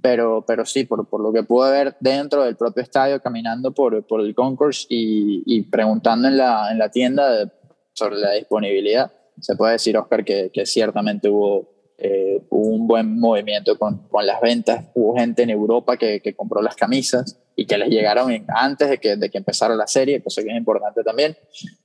pero, 0.00 0.44
pero 0.46 0.64
sí, 0.64 0.84
por, 0.84 1.06
por, 1.08 1.20
lo 1.20 1.32
que 1.32 1.42
pude 1.42 1.70
ver 1.70 1.96
dentro 2.00 2.44
del 2.44 2.56
propio 2.56 2.82
estadio, 2.82 3.20
caminando 3.20 3.72
por, 3.72 4.06
por 4.06 4.20
el 4.20 4.34
concourse 4.34 4.86
y, 4.88 5.42
y 5.46 5.62
preguntando 5.62 6.28
en 6.28 6.36
la, 6.36 6.70
en 6.70 6.78
la 6.78 6.90
tienda 6.90 7.30
de, 7.30 7.50
sobre 7.92 8.16
la 8.16 8.32
disponibilidad, 8.32 9.12
se 9.40 9.56
puede 9.56 9.72
decir, 9.72 9.96
Oscar, 9.96 10.24
que, 10.24 10.50
que 10.52 10.66
ciertamente 10.66 11.28
hubo, 11.28 11.74
eh, 11.98 12.42
un 12.50 12.86
buen 12.86 13.18
movimiento 13.18 13.78
con, 13.78 14.08
con, 14.08 14.26
las 14.26 14.40
ventas. 14.40 14.86
Hubo 14.94 15.16
gente 15.16 15.42
en 15.42 15.50
Europa 15.50 15.96
que, 15.96 16.20
que, 16.20 16.34
compró 16.34 16.60
las 16.60 16.74
camisas 16.74 17.38
y 17.56 17.66
que 17.66 17.78
les 17.78 17.88
llegaron 17.88 18.44
antes 18.48 18.90
de 18.90 18.98
que, 18.98 19.16
de 19.16 19.30
que 19.30 19.38
empezara 19.38 19.74
la 19.74 19.86
serie, 19.86 20.22
cosa 20.22 20.42
que 20.42 20.50
es 20.50 20.56
importante 20.56 21.02
también. 21.02 21.36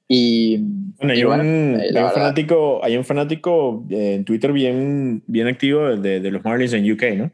Y, 0.08 0.58
bueno, 0.58 1.14
hay, 1.14 1.24
un, 1.24 1.80
eh, 1.80 1.92
hay 1.96 2.04
un, 2.04 2.12
fanático, 2.12 2.84
hay 2.84 2.98
un 2.98 3.06
fanático 3.06 3.86
eh, 3.90 4.16
en 4.16 4.26
Twitter 4.26 4.52
bien, 4.52 5.24
bien 5.28 5.48
activo 5.48 5.96
de, 5.96 6.20
de, 6.20 6.32
los 6.32 6.44
Marlins 6.44 6.74
en 6.74 6.92
UK, 6.92 7.04
¿no? 7.16 7.32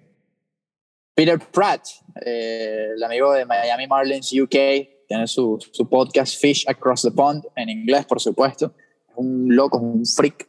Peter 1.14 1.40
Pratt, 1.40 1.88
eh, 2.26 2.90
el 2.96 3.02
amigo 3.02 3.32
de 3.32 3.46
Miami 3.46 3.88
Marlins 3.88 4.34
UK, 4.34 4.56
tiene 5.08 5.28
su, 5.28 5.58
su, 5.72 5.88
podcast 5.88 6.38
Fish 6.38 6.66
Across 6.68 7.04
the 7.04 7.12
Pond, 7.12 7.46
en 7.56 7.70
inglés, 7.70 8.06
por 8.06 8.20
supuesto. 8.20 8.74
Es 9.08 9.16
un 9.16 9.56
loco, 9.56 9.78
es 9.78 9.84
un 9.84 10.06
freak, 10.06 10.46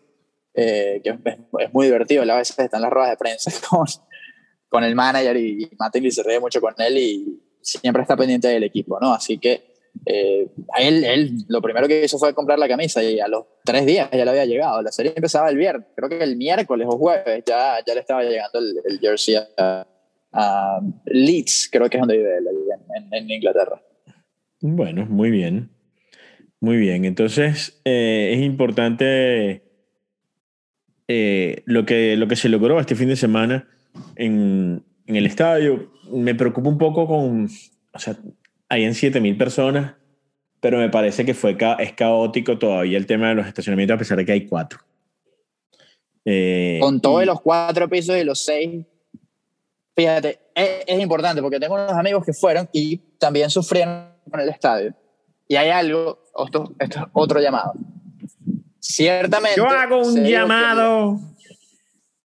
eh, 0.55 1.01
que 1.05 1.11
es, 1.11 1.17
es, 1.61 1.73
muy 1.73 1.87
divertido. 1.87 2.23
A 2.25 2.39
veces 2.39 2.59
está 2.59 2.79
en 2.79 2.83
las 2.83 2.91
ruedas 2.91 3.11
de 3.11 3.17
prensa 3.17 3.53
con, 3.71 3.87
con 4.69 4.83
el 4.83 4.97
manager 4.97 5.37
y, 5.37 5.71
y 5.95 6.11
se 6.11 6.23
ríe 6.25 6.41
mucho 6.41 6.61
con 6.61 6.75
él 6.79 6.99
y 6.99 7.46
siempre 7.67 8.03
está 8.03 8.17
pendiente 8.17 8.49
del 8.49 8.65
equipo, 8.65 8.99
¿no? 9.01 9.13
Así 9.13 9.39
que 9.39 9.75
eh, 10.05 10.49
a 10.75 10.83
él, 10.83 11.05
él 11.05 11.33
lo 11.49 11.61
primero 11.63 11.89
que 11.89 12.05
hizo 12.05 12.19
fue 12.19 12.35
comprar 12.35 12.59
la 12.59 12.69
camisa 12.69 13.03
y 13.03 13.19
a 13.19 13.29
los 13.29 13.45
tres 13.65 13.87
días 13.87 14.09
ya 14.13 14.25
le 14.25 14.31
había 14.31 14.45
llegado. 14.45 14.83
La 14.83 14.93
serie 14.93 15.13
empezaba 15.17 15.49
el 15.49 15.57
viernes, 15.57 15.87
creo 15.95 16.09
que 16.09 16.23
el 16.23 16.37
miércoles 16.37 16.87
o 16.89 16.99
jueves 16.99 17.43
ya, 17.47 17.79
ya 17.87 17.95
le 17.95 18.01
estaba 18.01 18.23
llegando 18.23 18.59
el, 18.59 18.99
jersey 19.01 19.37
a, 19.59 19.87
Leeds, 21.07 21.71
creo 21.73 21.89
que 21.89 21.97
es 21.97 22.01
donde 22.01 22.19
vive 22.19 22.37
él, 22.37 22.47
en, 22.95 23.15
en 23.15 23.31
Inglaterra. 23.31 23.81
Bueno, 24.61 25.07
muy 25.07 25.31
bien. 25.31 25.71
Muy 26.61 26.77
bien. 26.77 27.05
Entonces, 27.05 27.81
eh, 27.85 28.33
es 28.35 28.41
importante 28.41 29.63
eh, 31.09 31.63
lo, 31.67 31.87
que, 31.87 32.17
lo 32.17 32.29
que 32.29 32.37
se 32.37 32.49
logró 32.49 32.81
este 32.81 32.97
fin 32.97 33.09
de 33.09 33.17
semana 33.17 33.69
en, 34.17 34.83
en 35.07 35.17
el 35.17 35.27
estadio. 35.27 35.93
Me 36.11 36.35
preocupa 36.35 36.69
un 36.69 36.79
poco 36.79 37.07
con. 37.07 37.49
O 37.93 37.99
sea, 37.99 38.17
hay 38.69 38.85
en 38.85 38.95
7000 38.95 39.37
personas, 39.37 39.95
pero 40.61 40.79
me 40.79 40.91
parece 40.91 41.25
que 41.25 41.35
fue 41.35 41.57
ca 41.57 41.75
es 41.75 41.93
caótico 41.93 42.59
todavía 42.59 42.99
el 42.99 43.07
tema 43.07 43.29
de 43.29 43.37
los 43.37 43.47
estacionamientos, 43.47 43.95
a 43.95 43.99
pesar 43.99 44.17
de 44.17 44.25
que 44.27 44.33
hay 44.33 44.47
cuatro. 44.47 44.81
Eh, 46.25 46.79
con 46.81 47.01
todos 47.01 47.25
los 47.25 47.41
cuatro 47.41 47.89
pisos 47.89 48.17
y 48.17 48.25
los 48.25 48.45
seis. 48.45 48.85
Fíjate, 49.95 50.41
es, 50.55 50.85
es 50.87 51.01
importante 51.01 51.41
porque 51.41 51.59
tengo 51.59 51.75
unos 51.75 51.93
amigos 51.93 52.25
que 52.25 52.33
fueron 52.33 52.69
y 52.73 52.99
también 53.19 53.49
sufrieron 53.49 54.11
con 54.31 54.41
el 54.41 54.49
estadio. 54.49 54.95
Y 55.49 55.57
hay 55.57 55.71
algo, 55.71 56.23
esto, 56.45 56.73
esto 56.79 56.99
es 56.99 57.05
otro 57.13 57.41
llamado. 57.41 57.73
Ciertamente. 58.81 59.57
Yo 59.57 59.67
hago 59.67 60.03
un 60.03 60.25
llamado. 60.25 61.21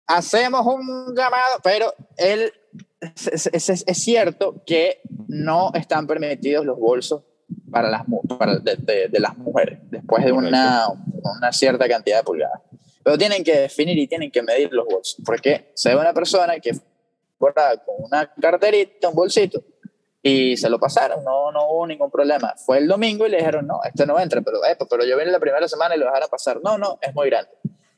Hacemos 0.06 0.66
un 0.66 1.14
llamado, 1.14 1.58
pero 1.62 1.94
él, 2.16 2.52
es, 3.00 3.46
es, 3.52 3.84
es, 3.86 3.98
cierto 3.98 4.62
que 4.64 5.00
no 5.28 5.72
están 5.74 6.06
permitidos 6.06 6.64
los 6.64 6.78
bolsos 6.78 7.22
para 7.70 7.90
las, 7.90 8.02
para 8.38 8.58
de, 8.58 8.76
de, 8.76 9.08
de 9.08 9.20
las 9.20 9.36
mujeres, 9.36 9.80
después 9.90 10.24
de 10.24 10.32
una, 10.32 10.86
una 10.88 11.52
cierta 11.52 11.88
cantidad 11.88 12.18
de 12.18 12.24
pulgadas. 12.24 12.60
Pero 13.02 13.18
tienen 13.18 13.42
que 13.42 13.58
definir 13.58 13.98
y 13.98 14.06
tienen 14.06 14.30
que 14.30 14.42
medir 14.42 14.72
los 14.72 14.86
bolsos, 14.86 15.16
porque 15.24 15.72
se 15.74 15.90
ve 15.90 16.00
una 16.00 16.12
persona 16.12 16.58
que 16.60 16.72
fuera 17.38 17.76
con 17.78 17.96
una 17.98 18.32
carterita, 18.34 19.08
un 19.08 19.14
bolsito, 19.14 19.62
y 20.22 20.56
se 20.56 20.70
lo 20.70 20.78
pasaron, 20.78 21.24
no, 21.24 21.50
no 21.50 21.68
hubo 21.68 21.86
ningún 21.86 22.10
problema. 22.10 22.54
Fue 22.64 22.78
el 22.78 22.86
domingo 22.86 23.26
y 23.26 23.30
le 23.30 23.38
dijeron, 23.38 23.66
no, 23.66 23.80
este 23.82 24.06
no 24.06 24.20
entra, 24.20 24.40
pero, 24.40 24.60
pero 24.88 25.04
yo 25.04 25.18
vine 25.18 25.32
la 25.32 25.40
primera 25.40 25.66
semana 25.66 25.96
y 25.96 25.98
lo 25.98 26.06
dejaron 26.06 26.28
pasar. 26.30 26.60
No, 26.62 26.78
no, 26.78 26.98
es 27.02 27.12
muy 27.12 27.28
grande. 27.28 27.50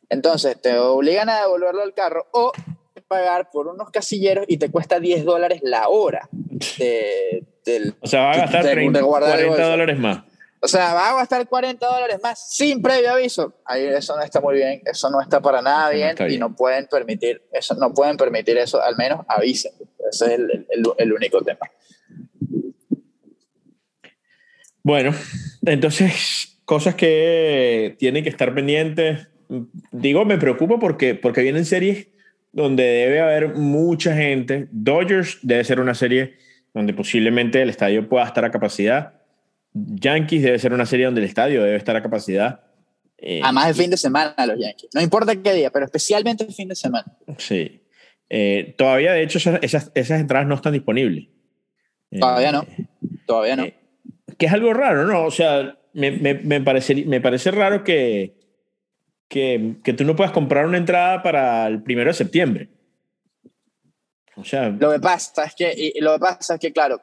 Entonces 0.09 0.59
te 0.61 0.79
obligan 0.79 1.29
a 1.29 1.41
devolverlo 1.43 1.83
al 1.83 1.93
carro 1.93 2.27
o 2.33 2.53
pagar 3.09 3.51
por 3.51 3.69
unos 3.69 3.91
casilleros 3.91 4.45
y 4.49 4.57
te 4.57 4.71
cuesta 4.71 5.01
10 5.01 5.25
dólares 5.25 5.61
la 5.63 5.89
hora. 5.89 6.29
De, 6.79 7.45
del, 7.65 7.95
o 8.01 8.07
sea, 8.07 8.21
va 8.21 8.33
a 8.33 8.37
gastar 8.39 8.65
30, 8.65 9.03
40 9.03 9.69
dólares 9.69 9.99
más. 9.99 10.25
O 10.61 10.69
sea, 10.69 10.95
va 10.95 11.11
a 11.11 11.15
gastar 11.17 11.47
40 11.47 11.87
dólares 11.87 12.19
más 12.23 12.55
sin 12.55 12.81
previo 12.81 13.11
aviso. 13.11 13.55
Ahí 13.67 13.85
eso 13.85 14.17
no 14.17 14.23
está 14.23 14.41
muy 14.41 14.55
bien, 14.55 14.81
eso 14.87 15.11
no 15.11 15.21
está 15.21 15.41
para 15.43 15.61
nada 15.61 15.91
eso 15.91 15.97
bien, 15.97 16.17
no 16.19 16.25
bien, 16.25 16.37
y 16.37 16.39
no 16.39 16.57
pueden 16.57 16.87
permitir 16.87 17.43
eso, 17.53 17.75
no 17.75 17.93
pueden 17.93 18.17
permitir 18.17 18.57
eso, 18.57 18.83
al 18.83 18.97
menos 18.97 19.27
avisen. 19.29 19.73
Ese 20.11 20.25
es 20.25 20.31
el, 20.33 20.67
el, 20.71 20.85
el 20.97 21.13
único 21.13 21.43
tema. 21.43 21.71
Bueno, 24.83 25.15
entonces, 25.67 26.59
cosas 26.65 26.95
que 26.95 27.97
tienen 27.99 28.23
que 28.23 28.31
estar 28.31 28.55
pendientes. 28.55 29.29
Digo, 29.93 30.25
me 30.25 30.39
preocupa 30.39 30.79
porque, 30.79 31.15
porque 31.15 31.43
vienen 31.43 31.65
series 31.65 32.09
donde 32.55 32.85
debe 32.85 33.21
haber 33.21 33.55
mucha 33.57 34.15
gente. 34.15 34.69
Dodgers 34.71 35.39
debe 35.43 35.65
ser 35.65 35.81
una 35.81 35.95
serie 35.95 36.37
donde 36.73 36.95
posiblemente 36.95 37.61
el 37.61 37.69
estadio 37.69 38.09
pueda 38.09 38.25
estar 38.25 38.45
a 38.45 38.51
capacidad. 38.51 39.15
Yankees 39.73 40.43
debe 40.43 40.59
ser 40.59 40.73
una 40.73 40.87
serie 40.87 41.07
donde 41.07 41.21
el 41.21 41.27
estadio 41.27 41.63
debe 41.63 41.77
estar 41.77 41.97
a 41.97 42.03
capacidad. 42.03 42.61
Eh, 43.19 43.41
Además 43.43 43.69
el 43.69 43.75
fin 43.75 43.91
de 43.91 43.97
semana 43.97 44.35
los 44.47 44.59
Yankees. 44.59 44.91
No 44.95 45.01
importa 45.01 45.35
qué 45.43 45.53
día, 45.53 45.71
pero 45.71 45.85
especialmente 45.85 46.45
el 46.45 46.55
fin 46.55 46.69
de 46.69 46.77
semana. 46.77 47.07
Sí. 47.39 47.83
Eh, 48.31 48.75
todavía, 48.79 49.13
de 49.13 49.23
hecho, 49.23 49.39
esas, 49.61 49.91
entradas 50.11 50.47
no 50.47 50.55
están 50.55 50.73
disponibles. 50.73 51.29
Todavía 52.11 52.53
no. 52.53 52.67
Todavía 53.27 53.57
no. 53.57 53.65
Eh, 53.65 53.75
que 54.39 54.47
es 54.47 54.53
algo 54.53 54.73
raro, 54.73 55.07
¿no? 55.07 55.25
O 55.25 55.31
sea, 55.33 55.77
me, 55.93 56.13
me, 56.13 56.35
me, 56.35 56.61
parece, 56.61 56.95
me 57.05 57.21
parece 57.21 57.51
raro 57.51 57.83
que, 57.83 58.44
que, 59.35 59.79
que, 59.83 59.93
tú 59.95 60.05
no 60.05 60.15
puedas 60.15 60.31
comprar 60.31 60.65
una 60.65 60.79
entrada 60.79 61.21
para 61.21 61.67
el 61.67 61.83
primero 61.83 62.09
de 62.09 62.15
septiembre. 62.15 62.69
O 64.37 64.45
sea, 64.45 64.69
lo 64.69 64.93
que 64.93 65.01
pasa 65.01 65.43
es 65.43 65.57
que, 65.57 65.75
y 65.77 66.01
lo 66.01 66.13
que 66.13 66.21
pasa 66.21 66.55
es 66.55 66.61
que, 66.61 66.73
claro, 66.73 67.03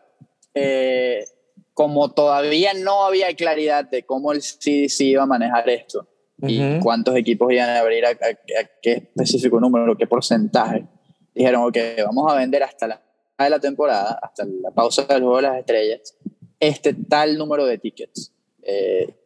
eh, 0.54 1.26
como 1.74 2.13
todavía 2.13 2.74
no 2.74 3.04
había 3.04 3.36
claridad 3.36 3.84
de 3.84 4.04
cómo 4.04 4.32
el 4.32 4.39
CDC 4.39 5.02
iba 5.02 5.24
a 5.24 5.26
manejar 5.26 5.70
esto 5.70 6.08
uh 6.41 6.46
-huh. 6.48 6.78
y 6.78 6.80
cuántos 6.80 7.17
equipos 7.17 7.52
iban 7.52 7.70
a 7.70 7.80
abrir, 7.80 8.06
a, 8.06 8.12
a, 8.12 8.12
a, 8.12 8.70
qué 8.82 8.91
específico 8.94 9.60
número, 9.60 9.98
qué 9.98 10.08
porcentaje, 10.08 10.86
dijeron, 11.36 11.63
ok, 11.65 11.78
vamos 12.06 12.32
a 12.32 12.38
vender 12.38 12.63
hasta 12.63 12.88
la 12.88 13.02
de 13.38 13.50
la 13.50 13.60
temporada, 13.60 14.20
hasta 14.22 14.46
la 14.46 14.72
pausa 14.72 15.04
del 15.04 15.24
juego 15.24 15.36
de 15.36 15.41
las 15.41 15.58
estrellas, 15.58 16.17
este 16.62 16.94
tal 16.94 17.38
número 17.38 17.65
de 17.65 17.78
tickets. 17.78 18.32
Eh, 18.62 19.21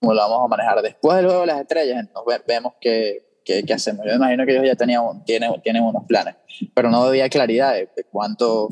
¿Cómo 0.00 0.14
lo 0.14 0.20
vamos 0.20 0.44
a 0.44 0.48
manejar? 0.48 0.82
Después 0.82 1.16
del 1.18 1.26
juego 1.26 1.40
de 1.42 1.46
las 1.46 1.60
estrellas, 1.60 2.08
nos 2.14 2.24
vemos 2.46 2.72
qué, 2.80 3.30
qué, 3.44 3.72
hacemos. 3.72 4.06
Yo 4.06 4.14
imagino 4.14 4.46
que 4.46 4.52
ellos 4.52 4.66
ya 4.66 4.74
tenían, 4.74 5.24
tienen, 5.24 5.60
tienen 5.62 5.82
unos 5.82 6.04
planes, 6.06 6.36
pero 6.74 6.90
no 6.90 7.02
había 7.02 7.28
claridad 7.28 7.74
de, 7.74 7.88
cuánto, 8.10 8.68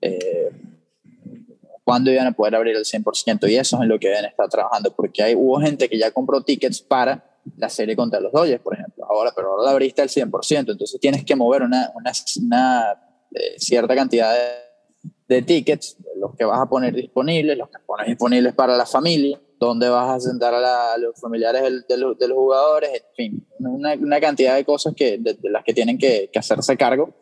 eh, 0.00 0.50
cuándo 1.84 2.10
iban 2.10 2.26
a 2.26 2.32
poder 2.32 2.56
abrir 2.56 2.76
el 2.76 2.84
100%, 2.84 3.48
y 3.48 3.56
eso 3.56 3.76
es 3.76 3.82
en 3.82 3.88
lo 3.88 3.98
que 3.98 4.08
deben 4.08 4.26
estar 4.26 4.48
trabajando, 4.48 4.94
porque 4.94 5.22
hay, 5.22 5.34
hubo 5.34 5.60
gente 5.60 5.88
que 5.88 5.98
ya 5.98 6.10
compró 6.10 6.42
tickets 6.42 6.82
para 6.82 7.24
la 7.56 7.68
serie 7.68 7.94
contra 7.94 8.20
los 8.20 8.32
Dodgers, 8.32 8.60
por 8.60 8.74
ejemplo, 8.74 9.06
ahora, 9.08 9.32
pero 9.34 9.52
ahora 9.52 9.64
la 9.64 9.70
abriste 9.70 10.02
al 10.02 10.08
100%, 10.08 10.72
entonces 10.72 11.00
tienes 11.00 11.24
que 11.24 11.36
mover 11.36 11.62
una, 11.62 11.90
una, 11.94 12.12
una 12.42 13.02
eh, 13.32 13.54
cierta 13.58 13.94
cantidad 13.94 14.34
de, 15.28 15.42
tickets, 15.42 15.96
los 16.16 16.34
que 16.36 16.44
vas 16.44 16.60
a 16.60 16.66
poner 16.66 16.94
disponibles, 16.94 17.56
los 17.58 17.68
que 17.68 17.78
pones 17.84 18.06
disponibles 18.06 18.54
para 18.54 18.76
la 18.76 18.86
familia, 18.86 19.40
dónde 19.58 19.88
vas 19.88 20.10
a 20.10 20.20
sentar 20.20 20.54
a, 20.54 20.96
los 20.98 21.20
familiares 21.20 21.62
de, 21.88 21.96
los, 21.96 22.16
jugadores, 22.32 22.90
en 22.90 23.14
fin, 23.16 23.46
una, 23.58 24.20
cantidad 24.20 24.54
de 24.54 24.64
cosas 24.64 24.94
que, 24.94 25.18
de, 25.18 25.36
las 25.44 25.64
que 25.64 25.74
tienen 25.74 25.98
que, 25.98 26.30
hacerse 26.34 26.76
cargo 26.76 27.16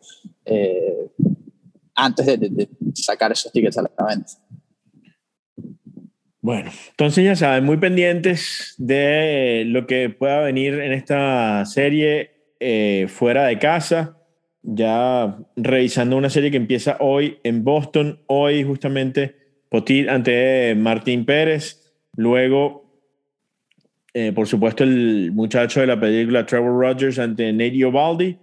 eh, 0.45 1.09
antes 1.95 2.25
de, 2.25 2.69
sacar 2.93 3.31
esos 3.31 3.51
tickets 3.51 3.77
a 3.77 3.83
la 3.83 3.91
venta. 4.07 4.31
Bueno, 6.41 6.69
entonces 6.91 7.23
ya 7.23 7.35
saben, 7.35 7.63
muy 7.63 7.77
pendientes 7.77 8.75
de 8.77 9.63
lo 9.65 9.87
que 9.87 10.09
pueda 10.09 10.41
venir 10.41 10.75
en 10.75 10.93
esta 10.93 11.65
serie 11.65 12.53
eh, 12.59 13.07
fuera 13.09 13.47
de 13.47 13.57
casa 13.57 14.17
ya 14.65 15.37
revisando 15.55 16.17
una 16.17 16.29
serie 16.29 16.49
que 16.49 16.57
empieza 16.57 16.97
hoy 16.99 17.37
en 17.43 17.63
Boston, 17.63 18.19
hoy 18.27 18.63
justamente 18.63 19.35
Potit 19.69 20.09
ante 20.09 20.73
Martín 20.75 21.25
Pérez, 21.25 21.84
luego, 22.15 22.85
eh, 24.13 24.31
por 24.33 24.47
supuesto, 24.47 24.83
el 24.83 25.31
muchacho 25.33 25.81
de 25.81 25.87
la 25.87 25.99
película 25.99 26.45
Trevor 26.45 26.79
Rogers 26.79 27.19
ante 27.19 27.51
Nate 27.51 27.85
Baldi 27.85 28.37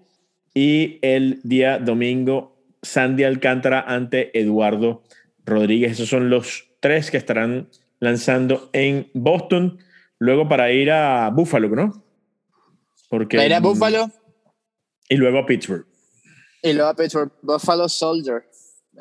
y 0.54 0.98
el 1.02 1.40
día 1.42 1.78
domingo 1.78 2.52
Sandy 2.82 3.24
Alcántara 3.24 3.80
ante 3.80 4.38
Eduardo 4.38 5.02
Rodríguez. 5.44 5.92
Esos 5.92 6.08
son 6.08 6.30
los 6.30 6.68
tres 6.80 7.10
que 7.10 7.16
estarán 7.16 7.68
lanzando 8.00 8.70
en 8.72 9.08
Boston. 9.14 9.78
Luego 10.18 10.48
para 10.48 10.72
ir 10.72 10.90
a 10.90 11.30
Buffalo, 11.30 11.68
¿no? 11.68 12.04
Porque, 13.08 13.36
para 13.36 13.46
ir 13.46 13.54
a 13.54 13.60
Buffalo. 13.60 14.10
Y 15.08 15.16
luego 15.16 15.38
a 15.38 15.46
Pittsburgh. 15.46 15.86
Y 16.62 16.72
luego 16.72 16.90
a 16.90 16.94
Pittsburgh 16.94 17.32
Buffalo 17.42 17.88
Soldier. 17.88 18.44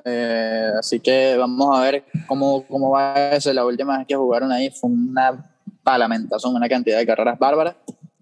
Eh, 0.06 0.72
así 0.80 1.00
que 1.00 1.36
vamos 1.38 1.78
a 1.78 1.82
ver 1.82 2.06
cómo, 2.28 2.66
cómo 2.68 2.92
va 2.92 3.32
eso. 3.32 3.54
La 3.54 3.66
última 3.66 3.98
vez 3.98 4.08
que 4.08 4.16
jugaron 4.16 4.52
ahí 4.52 4.70
fue 4.70 4.90
una 4.90 5.48
son 6.38 6.56
una 6.56 6.70
cantidad 6.70 6.98
de 6.98 7.06
carreras 7.06 7.38
bárbaras. 7.40 7.76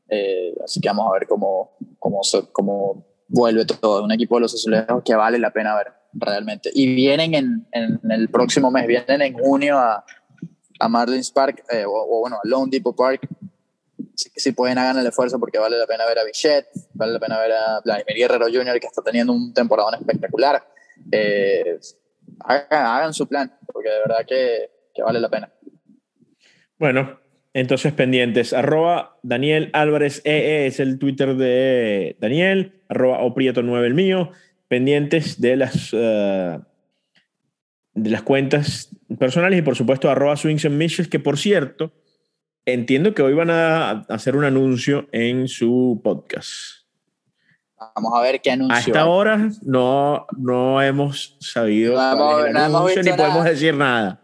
Eh, 0.08 0.56
así 0.64 0.80
que 0.80 0.88
vamos 0.90 1.08
a 1.08 1.14
ver 1.14 1.28
cómo, 1.28 1.72
cómo, 2.00 2.22
cómo 2.52 3.06
vuelve 3.28 3.66
todo. 3.66 4.04
Un 4.04 4.12
equipo 4.12 4.36
de 4.36 4.42
los 4.42 4.54
azulejos 4.54 5.04
que 5.04 5.16
vale 5.16 5.38
la 5.40 5.52
pena 5.52 5.76
ver 5.76 5.88
realmente. 6.14 6.72
Y 6.74 6.96
vienen 6.96 7.34
en, 7.34 7.68
en 7.72 8.00
el 8.12 8.30
próximo 8.30 8.72
mes, 8.72 8.88
vienen 8.88 9.22
en 9.22 9.34
junio 9.34 9.78
a, 9.78 10.04
a 10.80 10.90
Marlins 10.90 11.32
Park, 11.32 11.64
eh, 11.70 11.86
o, 11.86 11.92
o, 11.92 12.20
bueno, 12.22 12.38
a 12.38 12.48
Lone 12.48 12.72
Depot 12.72 12.96
Park, 12.96 13.28
si, 14.16 14.52
pueden 14.52 14.78
hagan 14.78 14.98
el 14.98 15.08
esfuerzo 15.08 15.40
porque 15.40 15.60
vale 15.60 15.78
la 15.78 15.86
pena 15.86 16.06
ver 16.06 16.20
a 16.20 16.24
Bichette, 16.24 16.68
vale 16.94 17.14
la 17.14 17.20
pena 17.20 17.40
ver 17.40 17.52
a 17.54 17.80
Vladimir 17.82 18.18
Guerrero 18.18 18.46
Jr. 18.48 18.80
que 18.80 18.88
está 18.88 19.02
teniendo 19.02 19.34
un 19.34 19.54
temporada 19.54 19.98
espectacular. 19.98 20.64
Eh, 21.12 21.80
hagan, 22.40 23.14
su 23.14 23.28
plan 23.28 23.52
porque 23.72 23.90
de 23.90 24.00
verdad 24.00 24.26
que, 24.28 24.70
vale 25.04 25.20
la 25.20 25.30
pena. 25.30 25.52
Bueno, 26.78 27.20
entonces 27.54 27.94
pendientes. 27.94 28.54
Arroba 28.54 29.18
Daniel 29.24 29.70
Álvarez 29.74 30.22
EE 30.26 30.68
es 30.68 30.80
el 30.80 31.00
Twitter 31.00 31.36
de 31.36 32.18
Daniel, 32.20 32.82
arroba 32.90 33.22
Oprieto9 33.22 33.86
el 33.86 33.94
mío. 33.94 34.32
Pendientes 34.68 35.42
de 35.42 35.56
las, 35.56 35.90
eh, 35.94 36.60
de 37.94 38.10
las 38.10 38.22
cuentas 38.22 38.96
personales 39.18 39.60
y 39.60 39.62
por 39.62 39.76
supuesto 39.76 40.10
arroba 40.10 40.36
Swings 40.36 40.68
que 41.10 41.20
por 41.20 41.38
cierto, 41.38 41.92
Entiendo 42.74 43.16
que 43.16 43.22
hoy 43.22 43.34
van 43.34 43.50
a 43.50 44.06
hacer 44.10 44.36
un 44.36 44.44
anuncio 44.44 45.08
en 45.12 45.48
su 45.48 46.02
podcast. 46.04 46.79
Vamos 47.96 48.14
a 48.16 48.22
ver 48.22 48.42
qué 48.42 48.52
anuncio. 48.52 48.76
A 48.76 48.80
esta 48.80 49.06
hora 49.06 49.50
no, 49.62 50.26
no 50.38 50.82
hemos 50.82 51.38
sabido 51.40 51.96
no 51.96 52.88
ni 52.88 53.12
podemos 53.14 53.46
decir 53.46 53.74
nada. 53.74 54.22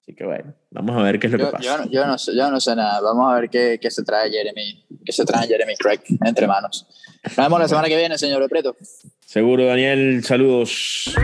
Así 0.00 0.14
que 0.14 0.24
bueno, 0.24 0.54
vamos 0.70 0.96
a 0.96 1.02
ver 1.02 1.18
qué 1.18 1.26
es 1.26 1.32
lo 1.32 1.38
que 1.38 1.46
pasa. 1.46 1.62
Yo, 1.62 1.90
yo, 1.90 2.06
no, 2.06 2.16
yo, 2.16 2.50
no, 2.50 2.60
sé 2.60 2.76
nada. 2.76 3.00
Vamos 3.00 3.32
a 3.32 3.40
ver 3.40 3.50
qué, 3.50 3.78
qué, 3.80 3.90
se 3.90 4.02
trae 4.02 4.30
Jeremy, 4.30 4.84
qué 5.04 5.12
se 5.12 5.24
trae 5.24 5.46
Jeremy 5.46 5.74
Craig 5.76 6.00
entre 6.24 6.46
manos. 6.46 6.86
Nos 7.24 7.36
vemos 7.36 7.60
la 7.60 7.68
semana 7.68 7.88
que 7.88 7.96
viene, 7.96 8.18
señor 8.18 8.48
Preto. 8.48 8.76
Seguro, 9.24 9.64
Daniel. 9.66 10.24
Saludos. 10.24 11.14